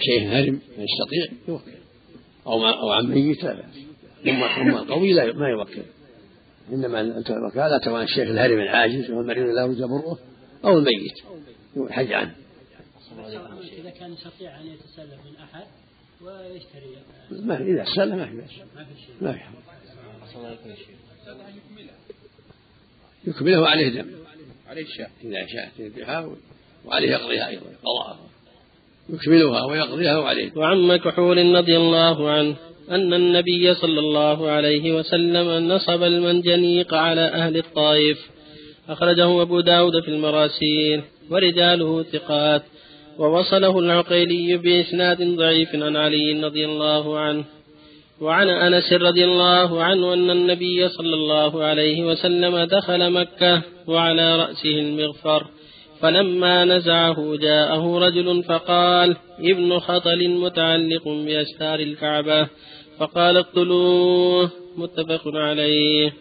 شيء 0.00 0.28
هرم 0.28 0.60
ما 0.78 0.84
يستطيع 0.84 1.38
يوكل. 1.48 1.72
أو 2.46 2.58
ما 2.58 2.70
أو 2.70 2.90
عن 2.90 3.06
ميت 3.06 3.44
لا 3.44 3.52
بأس. 3.52 3.64
أما 4.28 4.80
القوي 4.80 5.12
لا 5.12 5.32
ما 5.32 5.48
يوكل. 5.48 5.82
إنما 6.72 7.00
الوكالة 7.00 7.78
تكون 7.78 8.02
الشيخ 8.02 8.28
الهرم 8.28 8.60
العاجز 8.60 9.10
والمريض 9.10 9.46
لا 9.46 9.62
يرجى 9.62 9.82
بره 9.82 10.18
أو 10.64 10.78
الميت 10.78 11.14
يحج 11.76 12.12
عنه. 12.12 12.34
إذا 13.78 13.90
كان 13.90 14.12
يستطيع 14.12 14.60
أن 14.60 14.66
يتسلف 14.66 15.20
من 15.26 15.36
أحد 15.36 15.66
ويشتري. 16.22 16.96
ما 17.30 17.60
إذا 17.60 17.84
سلم 17.84 18.16
ما 18.16 18.26
في 18.26 18.36
بأس. 18.36 18.50
ما 19.20 19.32
في 19.32 19.40
يكمله 23.26 23.68
عليه 23.68 23.88
دم. 23.88 24.06
عليه 24.68 24.82
الشاة 24.82 25.10
إذا 25.24 25.46
شاء 25.46 25.70
يذبحها 25.78 26.36
وعليه 26.84 27.10
يقضيها 27.10 27.48
أيضا. 27.48 27.66
قضاءها 27.84 28.18
يكملها 29.08 29.64
ويقضيها 29.64 30.18
وعليه 30.18 30.52
وعن 30.56 30.76
مكحول 30.76 31.54
رضي 31.54 31.76
الله 31.76 32.30
عنه 32.30 32.56
أن 32.90 33.14
النبي 33.14 33.74
صلى 33.74 34.00
الله 34.00 34.50
عليه 34.50 34.92
وسلم 34.92 35.68
نصب 35.68 36.02
المنجنيق 36.02 36.94
على 36.94 37.20
أهل 37.20 37.56
الطائف. 37.56 38.30
أخرجه 38.88 39.42
أبو 39.42 39.60
داود 39.60 39.92
في 40.04 40.08
المراسيل. 40.08 41.02
ورجاله 41.30 42.02
ثقات. 42.02 42.62
ووصله 43.18 43.78
العقيلي 43.78 44.56
بإسناد 44.56 45.36
ضعيف 45.36 45.74
عن 45.74 45.96
علي 45.96 46.44
رضي 46.44 46.64
الله 46.64 47.18
عنه. 47.18 47.44
وعن 48.20 48.48
أنس 48.48 48.92
رضي 48.92 49.24
الله 49.24 49.82
عنه 49.82 50.14
أن 50.14 50.30
النبي 50.30 50.88
صلى 50.88 51.14
الله 51.14 51.64
عليه 51.64 52.04
وسلم 52.04 52.58
دخل 52.58 53.10
مكة 53.10 53.62
وعلى 53.86 54.36
رأسه 54.36 54.80
المغفر 54.80 55.46
فلما 56.00 56.64
نزعه 56.64 57.36
جاءه 57.36 57.98
رجل 57.98 58.42
فقال 58.42 59.16
ابن 59.40 59.78
خطل 59.78 60.28
متعلق 60.28 61.08
بأستار 61.08 61.80
الكعبة 61.80 62.48
فقال 62.98 63.36
اقتلوه 63.36 64.50
متفق 64.76 65.22
عليه. 65.34 66.12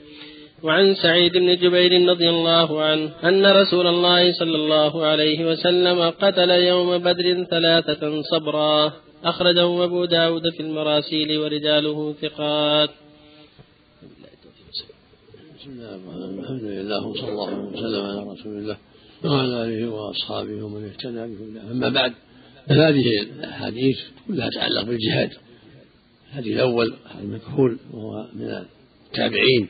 وعن 0.66 0.96
سعيد 0.96 1.34
بن 1.34 1.56
جبير 1.56 2.10
رضي 2.10 2.30
الله 2.30 2.82
عنه 2.82 3.12
أن 3.24 3.46
رسول 3.46 3.88
الله 3.88 4.34
صلى 4.34 4.56
الله 4.56 5.06
عليه 5.06 5.46
وسلم 5.46 6.10
قتل 6.10 6.50
يوم 6.50 6.98
بدر 6.98 7.44
ثلاثة 7.44 8.22
صبرا. 8.22 8.94
أخرجه 9.24 9.84
أبو 9.84 10.06
داود 10.06 10.42
في 10.58 10.62
المراسيل 10.64 11.38
ورجاله 11.38 12.14
ثقات. 12.22 12.90
بسم 15.60 15.70
الله 15.70 15.96
الحمد 16.40 16.64
لله 16.64 17.08
وصلى 17.08 17.30
الله 17.30 17.52
وسلم 17.60 18.04
على 18.06 18.20
رسول 18.34 18.58
الله 18.58 18.78
وعلى 19.26 19.64
آله 19.64 19.90
وأصحابه 19.90 20.64
ومن 20.66 20.82
اهتدى 20.90 21.24
بهداه. 21.36 21.72
أما 21.72 21.90
بعد 21.90 22.14
هذه 22.70 23.08
الأحاديث 23.22 23.98
كلها 24.28 24.50
تتعلق 24.50 24.84
بالجهاد. 24.84 25.32
الحديث 26.30 26.54
الأول 26.56 26.94
المكحول 27.22 27.78
وهو 27.94 28.28
من 28.34 28.64
التابعين. 29.12 29.68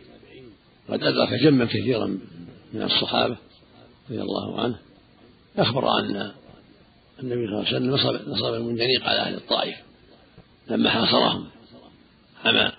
قد 0.90 1.04
أدرك 1.04 1.34
جما 1.34 1.66
كثيرا 1.66 2.20
من 2.74 2.82
الصحابة 2.82 3.38
رضي 4.10 4.22
الله 4.22 4.62
عنه. 4.62 4.76
أخبر 5.58 6.00
أن 6.00 6.32
النبي 7.24 7.48
صلى 7.48 7.58
الله 7.58 7.68
عليه 7.68 7.78
وسلم 7.78 7.92
نصب 7.92 8.30
نصب 8.30 8.54
المنجنيق 8.54 9.04
على 9.04 9.20
أهل 9.20 9.36
الطائف 9.36 9.76
لما 10.70 10.90
حاصرهم. 10.90 11.46
عام 12.46 12.72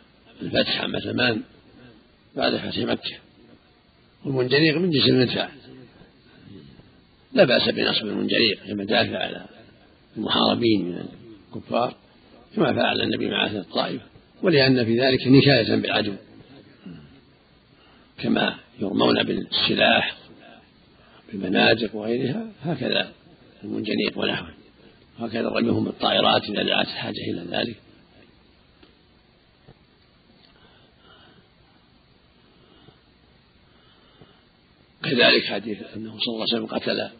الفتح 0.43 0.81
عام 0.81 0.99
ثمان 0.99 1.43
بعد 2.37 2.57
فتح 2.57 2.79
مكة. 2.79 3.17
والمنجنيق 4.25 4.77
من 4.77 4.91
جنس 4.91 5.09
المدفع. 5.09 5.49
لا 7.33 7.45
بأس 7.45 7.69
بنصب 7.69 8.07
المنجنيق 8.07 8.67
كمدافع 8.67 9.19
على 9.19 9.47
المحاربين 10.17 10.85
من 10.85 11.09
الكفار 11.55 11.95
كما 12.57 12.73
فعل 12.73 13.01
النبي 13.01 13.29
مع 13.29 13.47
أهل 13.47 13.57
الطائف 13.57 14.03
ولأن 14.43 14.85
في 14.85 15.01
ذلك 15.01 15.27
نكاية 15.27 15.77
بالعدو. 15.77 16.13
كما 18.19 18.59
يرمون 18.79 19.23
بالسلاح 19.23 20.17
بالمنازق 21.33 21.95
وغيرها 21.95 22.49
هكذا 22.63 23.13
المنجنيق 23.65 24.19
ونحوه. 24.19 24.55
هكذا 25.19 25.49
رميهم 25.49 25.85
بالطائرات 25.85 26.43
إذا 26.43 26.63
دعت 26.63 26.87
الحاجة 26.87 27.31
إلى 27.31 27.47
ذلك. 27.51 27.77
كذلك 35.03 35.45
حديث 35.45 35.79
أنه 35.97 36.19
صلى 36.19 36.35
الله 36.35 36.47
عليه 36.53 36.65
وسلم 36.65 36.67
قتل 36.67 37.11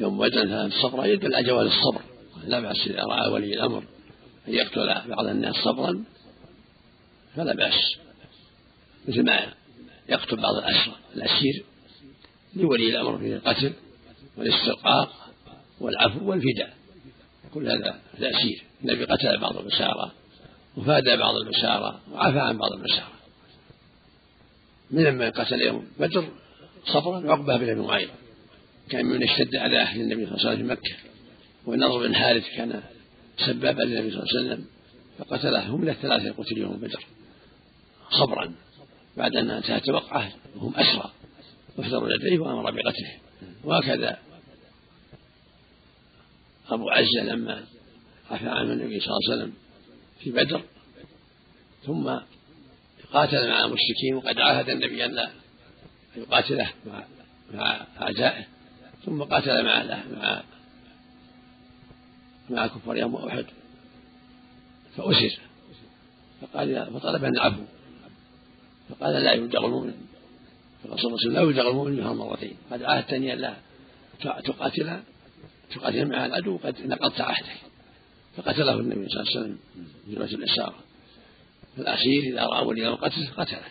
يوم 0.00 0.18
بدر 0.18 0.44
ثلاث 0.44 0.72
صبرا 0.72 1.04
يدل 1.04 1.34
على 1.34 1.46
جواز 1.46 1.66
الصبر. 1.66 2.02
لا 2.44 2.60
بأس 2.60 2.86
إذا 2.86 3.02
رأى 3.02 3.30
ولي 3.32 3.54
الأمر 3.54 3.84
أن 4.48 4.54
يقتل 4.54 5.08
بعض 5.08 5.26
الناس 5.26 5.54
صبرا 5.54 6.04
فلا 7.36 7.54
بأس. 7.54 7.96
مثل 9.08 9.22
ما 9.22 9.61
يقتل 10.08 10.36
بعض 10.36 10.54
الأسرى 10.54 10.94
الأسير 11.14 11.64
لولي 12.56 12.90
الأمر 12.90 13.18
في 13.18 13.34
القتل 13.34 13.72
والاسترقاق 14.36 15.30
والعفو 15.80 16.30
والفداء. 16.30 16.76
كل 17.54 17.68
هذا 17.68 18.00
الأسير. 18.18 18.62
النبي 18.84 19.04
قتل 19.04 19.38
بعض 19.38 19.56
البشارة 19.56 20.12
وفادى 20.76 21.16
بعض 21.16 21.34
البشارة 21.34 22.00
وعفى 22.12 22.40
عن 22.40 22.58
بعض 22.58 22.72
البشارة 22.72 23.12
من 24.90 25.18
من 25.18 25.30
قتل 25.30 25.60
يوم 25.60 25.86
بدر 25.98 26.28
صبرا 26.86 27.32
عقبة 27.32 27.56
بن 27.56 27.68
أبي 27.70 27.80
معيط 27.80 28.10
كان 28.90 29.06
من 29.06 29.22
اشتد 29.22 29.56
على 29.56 29.82
أهل 29.82 30.00
النبي 30.00 30.26
صلى 30.26 30.34
الله 30.34 30.50
عليه 30.50 30.64
وسلم 30.64 30.68
في 30.68 30.72
مكة. 30.72 30.94
والنضر 31.66 32.06
بن 32.06 32.14
حارث 32.14 32.44
كان 32.56 32.82
سبابا 33.38 33.82
للنبي 33.82 34.10
صلى 34.10 34.22
الله 34.22 34.38
عليه 34.38 34.48
وسلم 34.48 34.66
فقتلهم 35.18 35.80
من 35.80 35.88
الثلاثة 35.88 36.32
قتل 36.32 36.58
يوم 36.58 36.76
بدر. 36.76 37.04
صبرا. 38.10 38.54
بعد 39.16 39.36
أن 39.36 39.50
انتهت 39.50 39.88
الوقعة 39.88 40.32
وهم 40.56 40.74
أسرى 40.76 41.12
واحذروا 41.76 42.08
لديه 42.08 42.38
وأمر 42.38 42.70
بقتله. 42.70 43.18
وهكذا 43.64 44.18
أبو 46.68 46.90
عزة 46.90 47.22
لما 47.22 47.64
عفى 48.30 48.48
عنه 48.48 48.72
النبي 48.72 49.00
صلى 49.00 49.08
الله 49.08 49.32
عليه 49.32 49.42
وسلم 49.42 49.52
في 50.20 50.30
بدر 50.30 50.62
ثم 51.86 52.16
قاتل 53.12 53.48
مع 53.48 53.64
المشركين 53.64 54.14
وقد 54.14 54.38
عاهد 54.38 54.70
النبي 54.70 55.04
أن 55.04 55.10
لا 55.10 55.30
يقاتله 56.16 56.70
مع 56.86 57.04
مع 57.54 57.86
أعدائه 58.00 58.46
ثم 59.04 59.22
قاتل 59.22 59.64
مع 59.64 59.84
مع 60.12 60.42
مع 62.50 62.66
كفار 62.66 62.96
يوم 62.96 63.16
أحد 63.16 63.44
فأسر. 64.96 65.38
فقال 66.40 66.86
فطلب 66.94 67.24
أن 67.24 67.34
العفو 67.34 67.62
فقال 68.92 69.22
لا 69.22 69.32
يرجع 69.32 69.58
المؤمن. 69.64 69.94
فقال 70.84 71.00
صلى 71.00 71.06
الله 71.06 71.18
عليه 71.18 71.28
وسلم 71.28 71.32
لا 71.32 71.40
يرجع 71.40 71.70
المؤمن 71.70 71.92
منها 71.92 72.12
مرتين. 72.12 72.56
قد 72.70 72.82
عاهدتني 72.82 73.32
أن 73.32 73.38
لا 73.38 73.54
تقاتل 74.20 75.00
تقاتل 75.74 76.08
مع 76.08 76.26
العدو 76.26 76.56
قد 76.56 76.86
نقضت 76.86 77.20
عهدك 77.20 77.60
فقتله 78.36 78.80
النبي 78.80 79.08
صلى 79.08 79.20
الله 79.20 79.32
عليه 79.36 79.40
وسلم 79.40 79.58
في 80.26 80.34
الإسارة 80.34 80.74
فالأسير 81.76 82.22
إذا 82.22 82.46
رأى 82.46 82.66
ولي 82.66 82.88
القتل 82.88 83.26
قتله. 83.36 83.68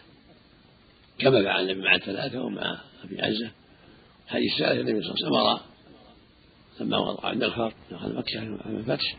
كما 1.19 1.43
فعل 1.43 1.63
النبي 1.69 1.81
مع 1.81 1.95
الثلاثة 1.95 2.41
ومع 2.41 2.81
أبي 3.03 3.21
عزة. 3.21 3.51
حديث 4.27 4.57
ثالث 4.59 4.79
النبي 4.79 5.01
صلى 5.01 5.27
الله 5.27 5.39
عليه 5.39 5.53
وسلم 5.53 5.71
لما 6.79 6.97
وضع 6.97 7.31
المغفر 7.31 7.73
دخل 7.91 8.15
مكة 8.15 8.39
عام 8.39 8.75
الفتح 8.77 9.17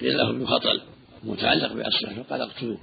قيل 0.00 0.16
له 0.16 0.30
ابن 0.30 0.46
خطل 0.46 0.80
متعلق 1.24 1.72
بأصله 1.72 2.22
فقال 2.22 2.40
اقتلوه. 2.40 2.78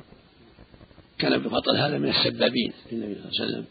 كان 1.23 1.33
ابن 1.33 1.49
خطل 1.49 1.77
هذا 1.77 1.97
من 1.97 2.09
السبابين 2.09 2.73
للنبي 2.91 3.15
صلى 3.15 3.23
الله 3.23 3.41
عليه 3.41 3.51
وسلم. 3.51 3.65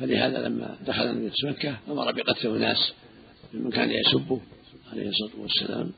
فلهذا 0.00 0.48
لما 0.48 0.76
دخل 0.86 1.02
النبي 1.02 1.30
في 1.30 1.46
مكة 1.46 1.78
أمر 1.88 2.12
بقتل 2.12 2.56
أناس 2.56 2.92
ممن 3.54 3.70
كان 3.70 3.90
يسبه 3.90 4.40
عليه 4.92 5.08
الصلاة 5.08 5.42
والسلام 5.42 5.92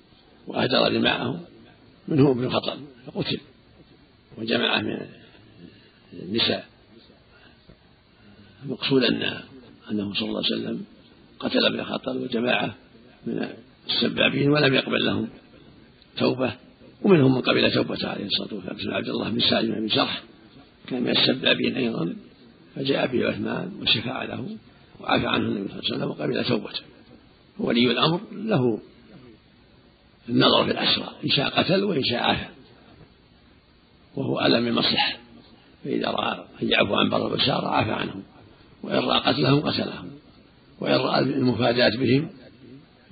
وأهدر 0.47 0.99
معه 0.99 1.41
منهم 2.09 2.39
ابن 2.39 2.51
خطل 2.51 2.79
فقتل 3.07 3.41
وجماعة 4.39 4.81
من 4.81 4.99
النساء. 6.13 6.67
المقصود 8.65 9.05
أن 9.05 9.23
أنه 9.91 10.15
صلى 10.15 10.29
الله 10.29 10.43
عليه 10.45 10.57
وسلم 10.57 10.85
قتل 11.39 11.67
ابن 11.67 11.85
خطل 11.85 12.17
وجماعة 12.17 12.75
من 13.27 13.49
السبابين 13.89 14.51
ولم 14.51 14.75
يقبل 14.75 15.07
لهم 15.07 15.29
توبة 16.17 16.53
ومنهم 17.03 17.35
من 17.35 17.41
قبل 17.41 17.73
توبة 17.73 18.09
عليه 18.09 18.27
الصلاة 18.27 18.55
والسلام. 18.55 18.95
عبد 18.95 19.09
الله 19.09 19.31
بن 19.31 19.41
سالم 19.41 19.75
بن 19.75 19.89
شرح 19.89 20.23
كان 20.87 21.03
من 21.03 21.11
السبابين 21.11 21.77
أيضا 21.77 22.17
فجاء 22.75 23.07
به 23.07 23.29
عثمان 23.29 23.73
وشفع 23.83 24.25
له 24.25 24.57
وعفى 25.01 25.27
عنه 25.27 25.49
النبي 25.49 25.69
صلى 25.69 25.79
الله 25.79 25.83
عليه 25.85 25.95
وسلم 25.95 26.11
وقبل 26.11 26.45
توبته. 26.45 26.81
ولي 27.59 27.91
الأمر 27.91 28.21
له 28.33 28.81
النظر 30.29 30.65
في 30.65 30.71
الأسرى 30.71 31.09
إن 31.25 31.29
شاء 31.29 31.49
قتل 31.49 31.85
وإن 31.85 32.05
شاء 32.05 32.23
عفى 32.23 32.49
وهو 34.17 34.41
ألم 34.41 34.67
المصلحة. 34.67 35.19
فإذا 35.85 36.11
رأى 36.11 36.45
أن 36.63 36.69
يعفو 36.69 36.95
عن 36.95 37.09
بعض 37.11 37.23
البشارة 37.23 37.69
عفى 37.69 37.93
عنهم 37.93 38.23
وإن 38.83 38.99
رأى 38.99 39.19
قتلهم 39.19 39.61
قتلهم 39.61 40.11
وإن 40.81 40.95
رأى 40.95 41.19
المفاداة 41.19 41.97
بهم 41.97 42.29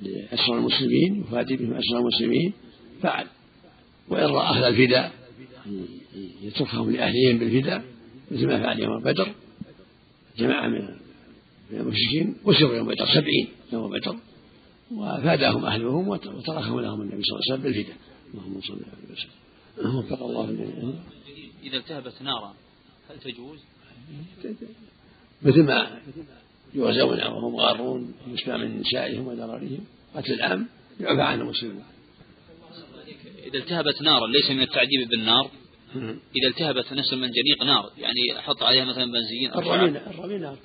لأسرى 0.02 0.56
المسلمين 0.56 1.20
يفادي 1.20 1.56
بهم 1.56 1.74
أسرى 1.74 1.98
المسلمين 1.98 2.52
فعل. 3.02 3.26
وإن 4.08 4.24
رأى 4.24 4.46
أهل 4.46 4.64
الفداء 4.64 5.12
يتركهم 6.42 6.90
لأهلهم 6.90 7.38
بالفداء 7.38 7.84
مثل 8.30 8.46
ما 8.46 8.62
فعل 8.62 8.80
يوم 8.80 9.02
بدر 9.02 9.34
جماعة 10.38 10.68
من 10.68 10.88
المشركين 11.72 12.36
وسروا 12.44 12.76
يوم 12.76 12.86
بدر 12.86 13.06
سبعين 13.14 13.48
يوم 13.72 13.90
بدر 13.90 14.16
وفاداهم 14.94 15.64
أهلهم 15.64 16.08
وتركهم 16.08 16.80
لهم 16.80 17.00
النبي 17.00 17.22
صلى 17.22 17.38
الله 17.38 17.42
عليه 17.42 17.52
وسلم 17.52 17.62
بالفداء. 17.62 17.96
اللهم 18.34 18.60
صل 18.60 18.74
عليه 18.74 19.12
وسلم 19.12 19.98
وفق 19.98 20.22
الله 20.22 20.94
إذا 21.62 21.76
التهبت 21.76 22.22
نارا 22.22 22.54
هل 23.10 23.18
تجوز؟ 23.18 23.58
مثل 25.42 25.62
ما 25.62 26.00
يوزعون 26.74 27.18
وهم 27.18 27.56
غارون 27.56 28.14
يسمع 28.26 28.56
من 28.56 28.80
نسائهم 28.80 29.26
وذراريهم 29.26 29.84
قتل 30.14 30.32
العام 30.32 30.68
يعفى 31.00 31.22
عنه 31.22 31.42
المسلمون 31.42 31.84
إذا 33.46 33.58
التهبت 33.58 34.02
نارا 34.02 34.26
ليس 34.26 34.50
من 34.50 34.62
التعذيب 34.62 35.08
بالنار 35.10 35.50
إذا 35.96 36.48
التهبت 36.48 36.92
نفس 36.92 37.12
المنجنيق 37.12 37.62
نار 37.62 37.92
يعني 37.98 38.38
أحط 38.38 38.62
عليها 38.62 38.84
مثلا 38.84 39.04
بنزين 39.04 39.54
الرمي 39.54 39.98
الرمي 39.98 40.38
نار 40.38 40.56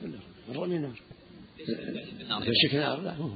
الرمي 0.50 0.78
نار. 0.78 0.94
الشك 2.48 2.76
نار 2.76 3.02
لا 3.02 3.16
مو 3.18 3.36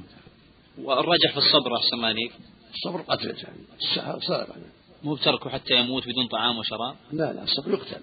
والرجح 0.78 1.32
في 1.32 1.38
الصبر 1.38 1.76
أحسن 1.76 1.96
الله 1.96 2.06
عليك؟ 2.06 2.32
الصبر 2.74 3.00
قتل 3.00 3.26
يعني. 3.26 4.20
صبر 4.20 4.46
مو 5.02 5.14
بتركه 5.14 5.50
حتى 5.50 5.74
يموت 5.74 6.08
بدون 6.08 6.26
طعام 6.26 6.58
وشراب؟ 6.58 6.96
لا 7.12 7.32
لا 7.32 7.42
الصبر 7.42 7.70
يقتل. 7.72 8.00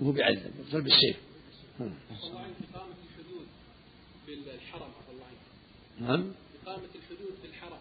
مو 0.00 0.12
بيعذب 0.12 0.52
يقتل 0.60 0.82
بالسيف. 0.82 1.16
إقامة 1.80 1.94
الحدود 3.04 3.46
بالحرم 4.26 4.90
نعم؟ 6.00 6.32
إقامة 6.62 6.88
الحدود 6.94 7.34
في 7.42 7.48
الحرم 7.48 7.78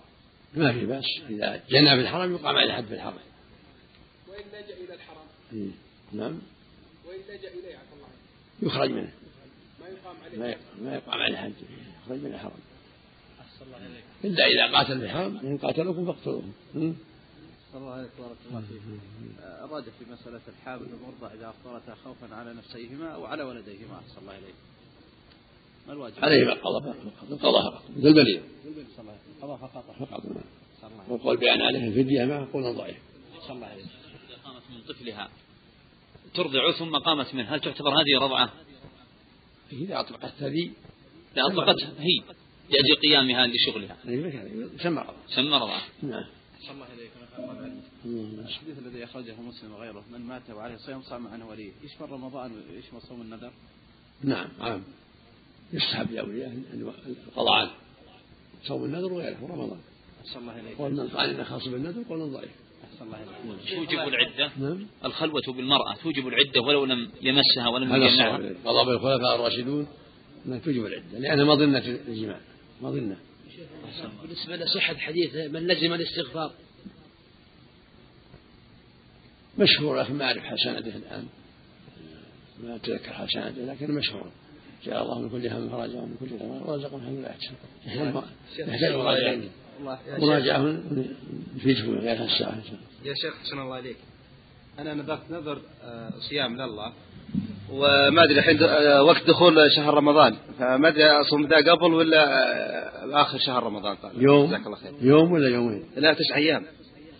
ما 0.54 0.74
في 0.74 0.86
بأس. 0.86 1.06
إذا 1.30 1.64
جنى 1.70 1.90
في 1.90 2.02
الحرم 2.02 2.36
يقام 2.36 2.56
عليه 2.56 2.74
حد 2.74 2.86
في 2.86 2.94
الحرم. 2.94 3.18
وإن 4.28 4.44
لجأ 4.48 4.78
إلى 4.78 4.94
الحرم 4.94 5.18
إيه. 5.18 5.45
نعم. 6.14 6.40
وإن 7.08 7.20
لجأ 7.30 7.50
إليه 7.50 7.76
عفى 7.76 7.94
الله 7.94 8.08
يخرج 8.62 8.90
منه. 8.90 9.14
ما 9.82 9.88
يقام 9.88 10.16
عليه. 10.26 10.38
ما 10.38 10.56
ما 10.82 10.96
يقام 10.96 11.22
عليه 11.22 11.38
حد 11.38 11.54
يخرج 12.06 12.20
من 12.20 12.34
الحرم 12.34 12.52
إلا 14.24 14.46
إذا 14.46 14.78
قاتل 14.78 15.00
في 15.00 15.06
الحرم 15.06 15.38
إن 15.38 15.58
قاتلوكم 15.58 16.06
فاقتلوهم. 16.06 16.54
صلى 17.72 17.82
الله 17.82 17.92
عليه 17.92 18.10
بارك 18.20 18.38
الله 18.50 18.62
فيك. 18.62 18.82
أراد 19.44 19.84
في 19.84 20.12
مسألة 20.12 20.42
الحامل 20.48 20.88
والمرضع 20.94 21.34
إذا 21.34 21.50
أفطرتا 21.50 21.96
خوفا 21.96 22.36
على 22.36 22.54
نفسيهما 22.54 23.08
أو 23.08 23.26
على 23.26 23.44
ولديهما. 23.44 23.96
أحسن 24.00 24.22
الله 24.22 24.38
إليك. 24.38 24.56
ما 25.88 25.94
الواجب؟ 25.94 26.16
عليهما 26.18 26.54
القضاء 26.54 26.96
القضاء 27.32 27.72
فقط. 27.72 27.84
مثل 27.98 28.08
البليغ. 28.08 28.42
الله 28.64 29.16
القضاء 29.36 29.58
فقط. 29.58 29.96
فقط. 30.00 30.24
والقول 31.10 31.38
بأن 31.38 31.62
عليه 31.62 31.88
الفدية 31.88 32.26
ما 32.26 32.46
قول 32.54 32.76
ضعيف. 32.76 32.98
صلى 33.48 33.56
الله 33.56 33.68
عليه 33.68 33.84
إذا 33.84 34.38
قامت 34.44 34.62
من 34.70 34.82
طفلها 34.88 35.30
ترضع 36.36 36.72
ثم 36.72 36.98
قامت 36.98 37.34
منه. 37.36 37.56
هل 37.56 37.60
تعتبر 37.60 37.90
هذه 37.90 38.20
رضعة؟ 38.22 38.54
إذا 39.72 40.00
أطلقت 40.00 40.34
هذه 40.44 40.72
لا 41.36 41.48
أطلقتها 41.48 41.94
هي 42.00 42.22
لأجل 42.70 43.02
قيامها 43.02 43.48
لشغلها. 43.48 43.98
سمى 44.78 45.02
رضعة 45.02 45.16
سمى 45.28 45.56
رضعة 45.56 45.82
نعم. 46.04 46.26
الله 46.72 46.86
عليك 46.86 47.12
الحديث 48.06 48.80
الذي 48.80 49.04
أخرجه 49.04 49.42
مسلم 49.42 49.72
وغيره 49.72 50.04
من 50.12 50.22
مات 50.22 50.50
وعليه 50.50 50.76
صيام 50.76 51.02
صام 51.02 51.28
عنه 51.28 51.50
وليه 51.50 51.72
يشمل 51.84 52.12
رمضان 52.12 52.52
ويشمل 52.52 53.02
صوم 53.02 53.22
النذر؟ 53.22 53.52
نعم 54.24 54.48
عام. 54.60 54.84
يستحب 55.74 56.12
لأولياء 56.12 56.58
القضاء 57.28 57.76
صوم 58.64 58.86
النذر 58.86 59.14
وغيره 59.14 59.38
رمضان. 59.42 59.80
صلى 60.24 60.42
الله 60.42 60.54
عليك 60.54 60.78
قول 60.78 60.92
من 60.92 61.08
قال 61.08 61.30
إنه 61.30 61.44
خاص 61.44 61.68
بالنذر 61.68 62.04
قول 62.10 62.32
ضعيف. 62.32 62.52
توجب 63.70 64.00
العدة. 64.08 64.52
نعم. 64.60 64.88
الخلوة 65.06 65.42
بالمرأة. 65.48 65.96
توجب 66.04 66.28
العدة 66.28 66.62
ولو 66.62 66.86
لم 66.86 67.12
يمسها 67.22 67.68
ولم 67.68 67.92
هذا 67.92 68.06
يجمعها 68.06 68.38
قضى 68.66 68.86
بالخلفاء 68.86 69.36
الراشدون 69.36 69.88
أنها 70.46 70.60
توجب 70.60 70.86
العدة 70.86 71.20
لانها 71.20 71.46
مظنه 71.46 71.84
الجماع 72.08 72.40
مظنه 72.82 73.18
بالنسبة 74.22 74.56
لصحة 74.56 74.96
حديث 74.96 75.36
من 75.36 75.68
لزم 75.68 75.94
الاستغفار؟ 75.94 76.52
مشهور 79.60 80.00
لكن 80.00 80.14
ما 80.14 80.26
اعرف 80.26 80.44
حسنته 80.44 80.96
الآن. 80.96 81.26
ما 82.64 82.76
اتذكر 82.76 83.14
حسنته 83.14 83.62
لكن 83.62 83.92
مشهور 83.92 84.32
جاء 84.86 85.04
الله 85.04 85.20
من 85.20 85.30
كل 85.30 85.48
هم 85.48 85.70
فرجا 85.70 86.00
ومن 86.00 86.16
كل 86.20 86.28
هم 86.42 86.70
ورزقنا 86.70 87.10
من 87.10 87.22
لا 87.22 87.30
يحتسب 87.30 87.56
يحتاج 88.60 88.96
مراجعه 88.96 89.42
الله. 89.80 90.00
يا 90.08 90.16
شيخ. 90.16 90.24
مراجعة 90.24 90.78
يفيدكم 91.56 91.96
غير 91.98 92.24
الساعة 92.24 92.54
ان 92.54 92.64
شاء 92.64 92.74
الله 92.74 92.80
يا 93.06 93.14
شيخ 93.14 93.34
حسن 93.44 93.60
الله 93.60 93.76
عليك. 93.76 93.98
أنا 94.80 94.94
نذرت 94.94 95.32
نذر 95.32 95.62
آه، 95.84 96.10
صيام 96.30 96.56
لله. 96.56 96.94
وما 97.72 98.24
أدري 98.24 98.40
الحين 98.40 98.64
آه، 98.64 99.04
وقت 99.04 99.28
دخول 99.28 99.72
شهر 99.76 99.94
رمضان. 99.94 100.36
فما 100.60 100.88
أدري 100.88 101.06
أصوم 101.06 101.48
ذا 101.48 101.58
قبل 101.72 101.94
ولا 101.94 102.24
آه، 102.24 103.22
آخر 103.22 103.38
شهر 103.38 103.64
رمضان. 103.64 103.96
طال. 103.96 104.12
يوم 104.24 104.48
جزاك 104.48 104.66
الله 104.66 104.78
خير. 104.78 104.92
يوم 105.02 105.32
ولا 105.32 105.50
يومين؟ 105.50 105.84
لا 105.98 106.14
تسع 106.14 106.36
أيام. 106.36 106.66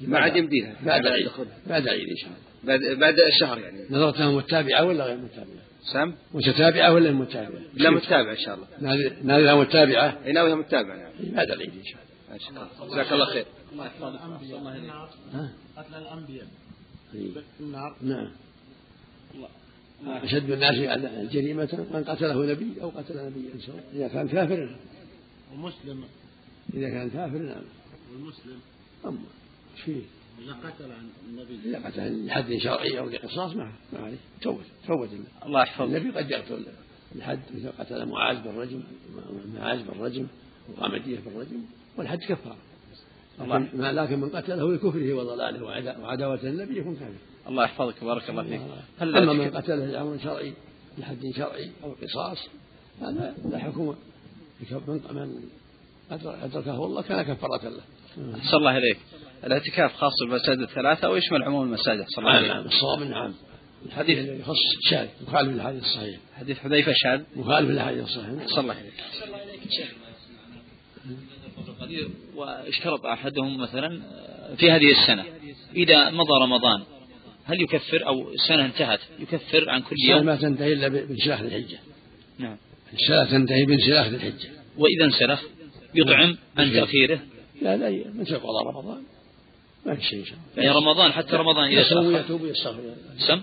ما 0.02 0.20
عاد 0.20 0.36
يمديها. 0.36 0.76
بعد 0.86 1.06
العيد. 1.06 1.30
بعد 1.68 1.84
العيد 1.84 2.10
إن 2.10 2.16
شاء 2.16 2.30
الله. 2.30 2.46
بعد 2.64 3.00
بعد 3.00 3.20
الشهر 3.20 3.60
يعني. 3.60 3.86
نظرتها 3.90 4.32
متابعة 4.32 4.86
ولا 4.86 5.04
غير 5.06 5.18
متابعة؟ 5.18 5.66
سام؟ 5.94 6.16
متتابعة 6.34 6.94
ولا 6.94 7.12
متابعة؟ 7.12 7.60
لا 7.74 7.90
متابع 7.90 8.32
إن 8.32 8.38
شاء 8.38 8.56
الله. 8.56 8.68
نادرها 9.24 9.56
متابعة؟ 9.56 10.18
إي 10.26 10.32
ناويها 10.32 10.56
متابع 10.56 10.96
نعم. 10.96 11.36
بعد 11.36 11.52
العيد 11.52 11.70
إن 11.70 11.84
شاء 11.84 11.96
ما 12.00 12.05
الله 12.32 12.68
جزاك 12.88 13.12
الله 13.14 13.26
خير. 13.26 13.46
الله 13.72 13.86
ها؟ 15.34 15.54
قتل 15.78 15.96
الأنبياء. 15.96 16.48
إيه. 17.16 17.32
النار. 17.60 17.96
نعم. 18.02 18.32
أشد 20.06 20.52
الناس 20.52 20.76
جريمة 21.32 21.88
من 21.94 22.04
قتله 22.04 22.46
نبي 22.52 22.82
أو 22.82 22.90
قتل 22.90 23.26
نبيا 23.26 23.52
سواء 23.66 23.84
إذا 23.94 24.08
كان 24.08 24.28
كافرا 24.28 24.76
ومسلم. 25.54 26.04
إذا 26.74 26.90
كان 26.90 27.10
كافرا 27.10 27.40
نعم. 27.40 27.64
والمسلم. 28.12 28.60
أما 29.06 29.18
إيش 29.76 29.82
فيه؟ 29.82 30.02
إذا 30.44 30.54
قتل 30.54 30.92
عن 30.92 31.10
النبي. 31.30 31.60
إذا 31.66 31.88
قتل 31.88 32.26
لحد 32.26 32.58
شرعي 32.64 33.00
أو 33.00 33.10
لقصاص 33.10 33.56
ما 33.56 33.72
ما 33.94 34.00
عليه. 34.00 34.18
توبة 34.42 34.64
توبة 34.88 35.10
الله. 35.46 35.62
يحفظك. 35.62 35.88
النبي 35.88 36.18
قد 36.18 36.32
يقتل 36.32 36.66
الحد. 37.16 37.40
مثل 37.56 37.72
قتل 37.80 38.06
معاذ 38.06 38.42
بالرجم 38.44 38.84
معاذ 39.56 39.84
بالرجم 39.88 40.28
وقامدية 40.70 41.20
بالرجم. 41.20 41.66
والحد 41.98 42.20
كفارة 42.20 42.58
لكن, 43.40 43.70
ما 43.74 43.92
لكن 43.92 44.20
من 44.20 44.30
قتله 44.30 44.74
لكفره 44.74 45.14
وضلاله 45.14 45.64
وعدا- 45.64 45.98
وعداوة 45.98 46.40
النبي 46.44 46.80
يكون 46.80 46.96
كافر. 46.96 47.14
الله 47.50 47.64
يحفظك 47.64 48.04
بارك 48.04 48.30
الله 48.30 48.44
فيك. 48.44 48.62
أما 49.02 49.34
من 49.34 49.50
قتله 49.50 49.86
لأمر 49.86 50.18
شرعي 50.24 50.54
لحد 50.98 51.20
شرعي 51.36 51.72
أو 51.84 51.92
قصاص 52.02 52.48
هذا 53.02 53.36
لا 53.52 53.60
حكم. 53.60 53.96
من 54.88 55.02
من 55.16 55.50
أدر- 56.12 56.44
أدركه 56.44 56.86
الله 56.86 57.02
كان 57.02 57.22
كفارة 57.22 57.70
له. 57.70 57.82
صلى 58.52 58.58
الله 58.58 58.72
عليك 58.72 58.98
الاعتكاف 59.44 59.94
خاص 59.94 60.14
بالمساجد 60.28 60.60
الثلاثة 60.60 61.08
أو 61.08 61.16
يشمل 61.16 61.44
عموم 61.44 61.64
المساجد 61.68 62.06
صلى 62.08 62.18
الله 62.18 62.32
نعم 62.34 62.44
عليه 62.44 62.54
نعم 62.54 62.66
الصواب 62.66 63.00
نعم 63.02 63.34
الحديث 63.86 64.20
الذي 64.20 64.40
يخص 64.40 64.56
شاذ 64.90 65.08
مخالف 65.28 65.50
للحديث 65.56 65.84
الصحيح. 65.84 66.20
حديث 66.36 66.58
حذيفة 66.60 66.92
شاذ 66.96 67.22
مخالف 67.36 67.70
للحديث 67.70 68.04
الصحيح. 68.04 68.48
صلى 68.48 68.62
الله 68.62 68.74
عليك 68.74 68.94
القدير 69.28 69.96
واشترط 72.36 73.06
أحدهم 73.06 73.58
مثلا 73.58 74.02
في 74.58 74.72
هذه 74.72 74.92
السنة. 74.92 75.24
إذا 75.76 76.10
مضى 76.10 76.44
رمضان 76.44 76.84
هل 77.44 77.62
يكفر 77.62 78.08
أو 78.08 78.34
السنة 78.34 78.66
انتهت؟ 78.66 79.00
يكفر 79.20 79.70
عن 79.70 79.82
كل 79.82 79.96
السنة 79.96 80.16
يوم 80.16 80.26
ما 80.26 80.36
تنتهي 80.36 80.74
إلا 80.74 80.88
بانسلاخ 80.88 81.40
الحجة. 81.40 81.80
نعم. 82.40 82.58
السنة 82.94 83.26
تنتهي 83.26 83.66
بانسلاخ 83.66 84.08
الحجة. 84.08 84.50
وإذا 84.78 85.06
انسلخ 85.06 85.44
يطعم 85.96 86.38
عن 86.58 86.74
تأخيره؟ 86.74 87.20
لا 87.62 87.78
لا 87.78 88.04
مثل 88.16 88.38
قضاء 88.38 88.68
رمضان. 88.68 89.04
ما 89.86 89.96
في 89.96 90.04
شيء 90.04 90.20
إن 90.20 90.26
شاء 90.26 90.38
الله. 90.38 90.64
يعني 90.64 90.78
رمضان 90.78 91.12
حتى 91.12 91.36
رمضان 91.36 91.72
إذا 91.72 91.82
يصوم 91.82 92.06
ويتوب 92.06 92.42
ويستغفر 92.42 92.96
سم؟ 93.18 93.42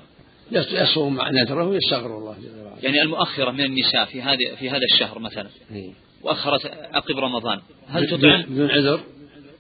يصوم 0.53 1.15
مع 1.15 1.31
نذره 1.31 1.69
ويستغفر 1.69 2.19
الله 2.19 2.37
جل 2.43 2.63
وعلا. 2.65 2.77
يعني 2.83 3.03
المؤخرة 3.03 3.51
من 3.51 3.65
النساء 3.65 4.05
في 4.05 4.23
هذه 4.23 4.55
في 4.59 4.71
هذا 4.71 4.85
الشهر 4.93 5.19
مثلا. 5.19 5.49
إيه. 5.71 5.93
وأخرت 6.23 6.67
عقب 6.67 7.19
رمضان. 7.19 7.61
هل 7.89 8.07
تطعم؟ 8.07 8.43
بدون 8.43 8.71
عذر؟ 8.71 9.01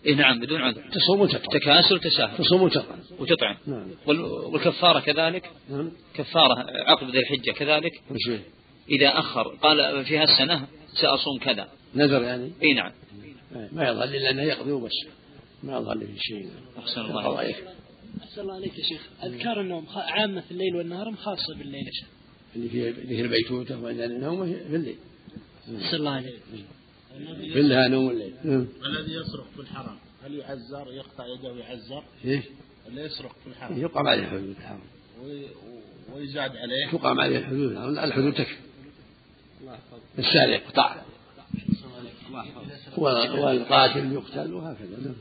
إيه 0.07 0.15
نعم 0.15 0.41
بدون 0.41 0.61
عذر. 0.61 0.83
تصوم 0.93 1.21
وتطعم. 1.21 1.59
تكاسل 1.61 2.01
تساهل 2.01 2.39
تصوم 2.39 2.63
وتطعم. 2.63 2.99
وتطعم. 3.19 3.57
نعم. 3.67 3.91
وال- 4.07 4.21
والكفارة 4.21 5.01
كذلك؟ 5.01 5.51
نعم. 5.71 5.93
كفارة 6.15 6.67
عقب 6.87 7.11
ذي 7.11 7.19
الحجة 7.19 7.51
كذلك؟ 7.51 7.93
وش 8.11 8.19
فيه؟ 8.27 8.41
إذا 8.91 9.19
أخر 9.19 9.43
قال 9.49 10.05
في 10.05 10.19
هالسنة 10.19 10.67
سأصوم 11.01 11.39
كذا. 11.41 11.69
نذر 11.95 12.23
يعني؟ 12.23 12.53
اي 12.63 12.73
نعم. 12.75 12.93
إيه. 13.57 13.69
ما 13.73 13.89
يظهر 13.89 14.05
إلا 14.05 14.31
أنه 14.31 14.43
يقضي 14.43 14.73
وبس. 14.73 14.93
ما 15.63 15.77
يظهر 15.77 15.95
له 15.95 16.07
شيء. 16.19 16.51
أحسن 16.79 17.01
الله 17.01 17.39
عليك. 17.39 17.65
أحسن 18.23 18.41
الله 18.41 18.55
عليك 18.55 18.79
يا 18.79 18.85
شيخ. 18.85 19.09
أذكار 19.25 19.61
النوم 19.61 19.87
عامة 19.97 20.41
في 20.41 20.51
الليل 20.51 20.77
والنهار 20.77 21.09
أم 21.09 21.17
خاصة 21.17 21.55
بالليل 21.59 21.87
يا 21.87 21.91
شيخ. 21.93 22.09
اللي 22.57 22.69
فيه 22.69 22.89
اللي 22.89 23.17
فيه 23.17 23.23
البيتوته 23.23 23.83
وعند 23.83 24.01
النوم 24.01 24.47
في 24.47 24.77
الليل. 24.77 24.97
أحسن 25.83 25.97
الله 25.97 26.11
عليك 26.11 26.41
كلها 27.55 27.89
نوم 27.89 28.11
الليل. 28.11 28.35
الذي 28.87 29.15
يسرق 29.15 29.47
في 29.55 29.61
الحرم. 29.61 29.97
هل 30.25 30.35
يعزر 30.35 30.93
يقطع 30.93 31.27
يده 31.27 31.53
ويعزر 31.53 32.05
إيش؟ 32.25 32.45
اللي 32.89 33.03
يسرق 33.05 33.37
في 33.45 33.51
الحرم. 33.51 33.81
يقام 33.81 34.07
عليه 34.09 34.23
الحدود 34.23 34.55
الحرام 34.59 34.81
وي- 35.23 35.47
ويزاد 36.15 36.57
عليه. 36.57 36.91
تقام 36.93 37.21
عليه 37.21 37.39
الحدود 37.39 37.73
الحرام 37.73 37.99
الحدود 37.99 38.35
تكفي. 38.35 38.57
السارق 40.19 40.63
يقطع 40.63 41.03
والقاتل 42.99 44.13
يقتل 44.13 44.53
وهكذا. 44.55 44.99
نعم. 45.05 45.15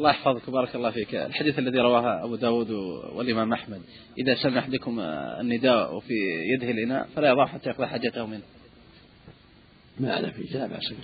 الله 0.00 0.10
يحفظك 0.10 0.48
وبارك 0.48 0.74
الله 0.74 0.90
فيك. 0.90 1.14
الحديث 1.14 1.58
الذي 1.58 1.78
رواه 1.78 2.24
أبو 2.24 2.36
داود 2.36 2.70
والإمام 3.12 3.52
أحمد. 3.52 3.82
إذا 4.18 4.34
سمع 4.34 4.58
أحدكم 4.58 5.00
النداء 5.40 5.94
وفي 5.94 6.14
يده 6.54 6.70
الإناء 6.70 7.08
فلا 7.16 7.28
يضع 7.28 7.46
حتى 7.46 7.70
يقضي 7.70 7.86
حاجته 7.86 8.26
منه 8.26 8.42
ما 10.00 10.18
أنا 10.18 10.30
في 10.30 10.42
لا 10.42 10.66
بأس 10.66 10.90
به. 10.90 10.96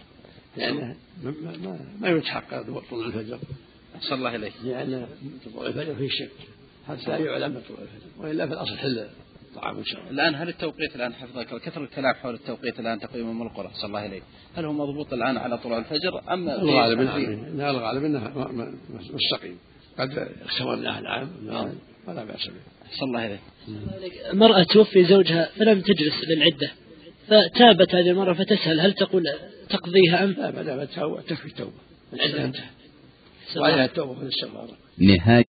لأنه 0.56 0.96
ما, 1.24 1.34
ما, 1.42 1.56
ما, 1.56 1.78
ما 2.00 2.08
يتحقق 2.08 2.62
طلوع 2.62 3.06
الفجر. 3.06 3.38
صلى 4.00 4.18
الله 4.18 4.30
عليه 4.30 4.50
لأن 4.64 5.06
طلوع 5.44 5.66
الفجر 5.66 5.94
فيه 5.94 6.08
شك. 6.08 6.30
حتى 6.88 7.10
يعلم 7.10 7.62
طلوع 7.68 7.80
الفجر. 7.80 8.10
وإلا 8.18 8.46
في 8.46 8.52
الأصل 8.52 8.78
حل. 8.78 9.06
الطعام 9.56 9.76
إن 9.78 9.84
شاء 9.84 10.00
الله. 10.00 10.10
الآن 10.10 10.34
هل 10.34 10.48
التوقيت 10.48 10.96
الآن 10.96 11.14
حفظك 11.14 11.62
كثر 11.62 11.82
الكلام 11.82 12.14
حول 12.14 12.34
التوقيت 12.34 12.80
الآن 12.80 13.00
تقريبا 13.00 13.28
من 13.32 13.46
القرى؟ 13.46 13.70
صلى 13.74 13.88
الله 13.88 13.98
عليه 14.00 14.20
هل 14.56 14.64
هو 14.64 14.72
مضبوط 14.72 15.12
الآن 15.12 15.36
على 15.36 15.58
طلوع 15.58 15.78
الفجر 15.78 16.32
أم 16.32 16.50
في 16.50 16.62
الغالب 16.62 17.00
لا 17.58 17.70
الغالب 17.70 18.02
ما- 18.02 18.74
مستقيم. 19.14 19.58
قد 19.98 20.28
اختبرناه 20.44 20.98
العام 20.98 21.30
ولا 22.08 22.24
بأس 22.24 22.46
به. 22.46 22.52
صلى 23.00 23.08
الله 23.08 23.20
عليه 23.20 23.38
امرأة 24.32 24.62
توفي 24.62 25.04
زوجها 25.04 25.48
فلم 25.56 25.80
تجلس 25.80 26.14
للعدة 26.28 26.70
فتابت 27.26 27.94
هذه 27.94 28.10
المرأة 28.10 28.32
فتسأل 28.34 28.80
هل 28.80 28.92
تقول 28.92 29.22
تقضيها 29.70 30.24
أم؟ 30.24 30.30
لا 30.38 30.50
ما 30.50 30.62
دامت 30.62 30.88
تكفي 31.28 31.46
التوبة. 31.46 31.72
العدة 32.12 32.44
انتهت 32.44 32.64
وعليها 33.56 33.84
التوبة 33.84 34.10
والاستغفار 34.18 34.68
نهاية 34.98 35.44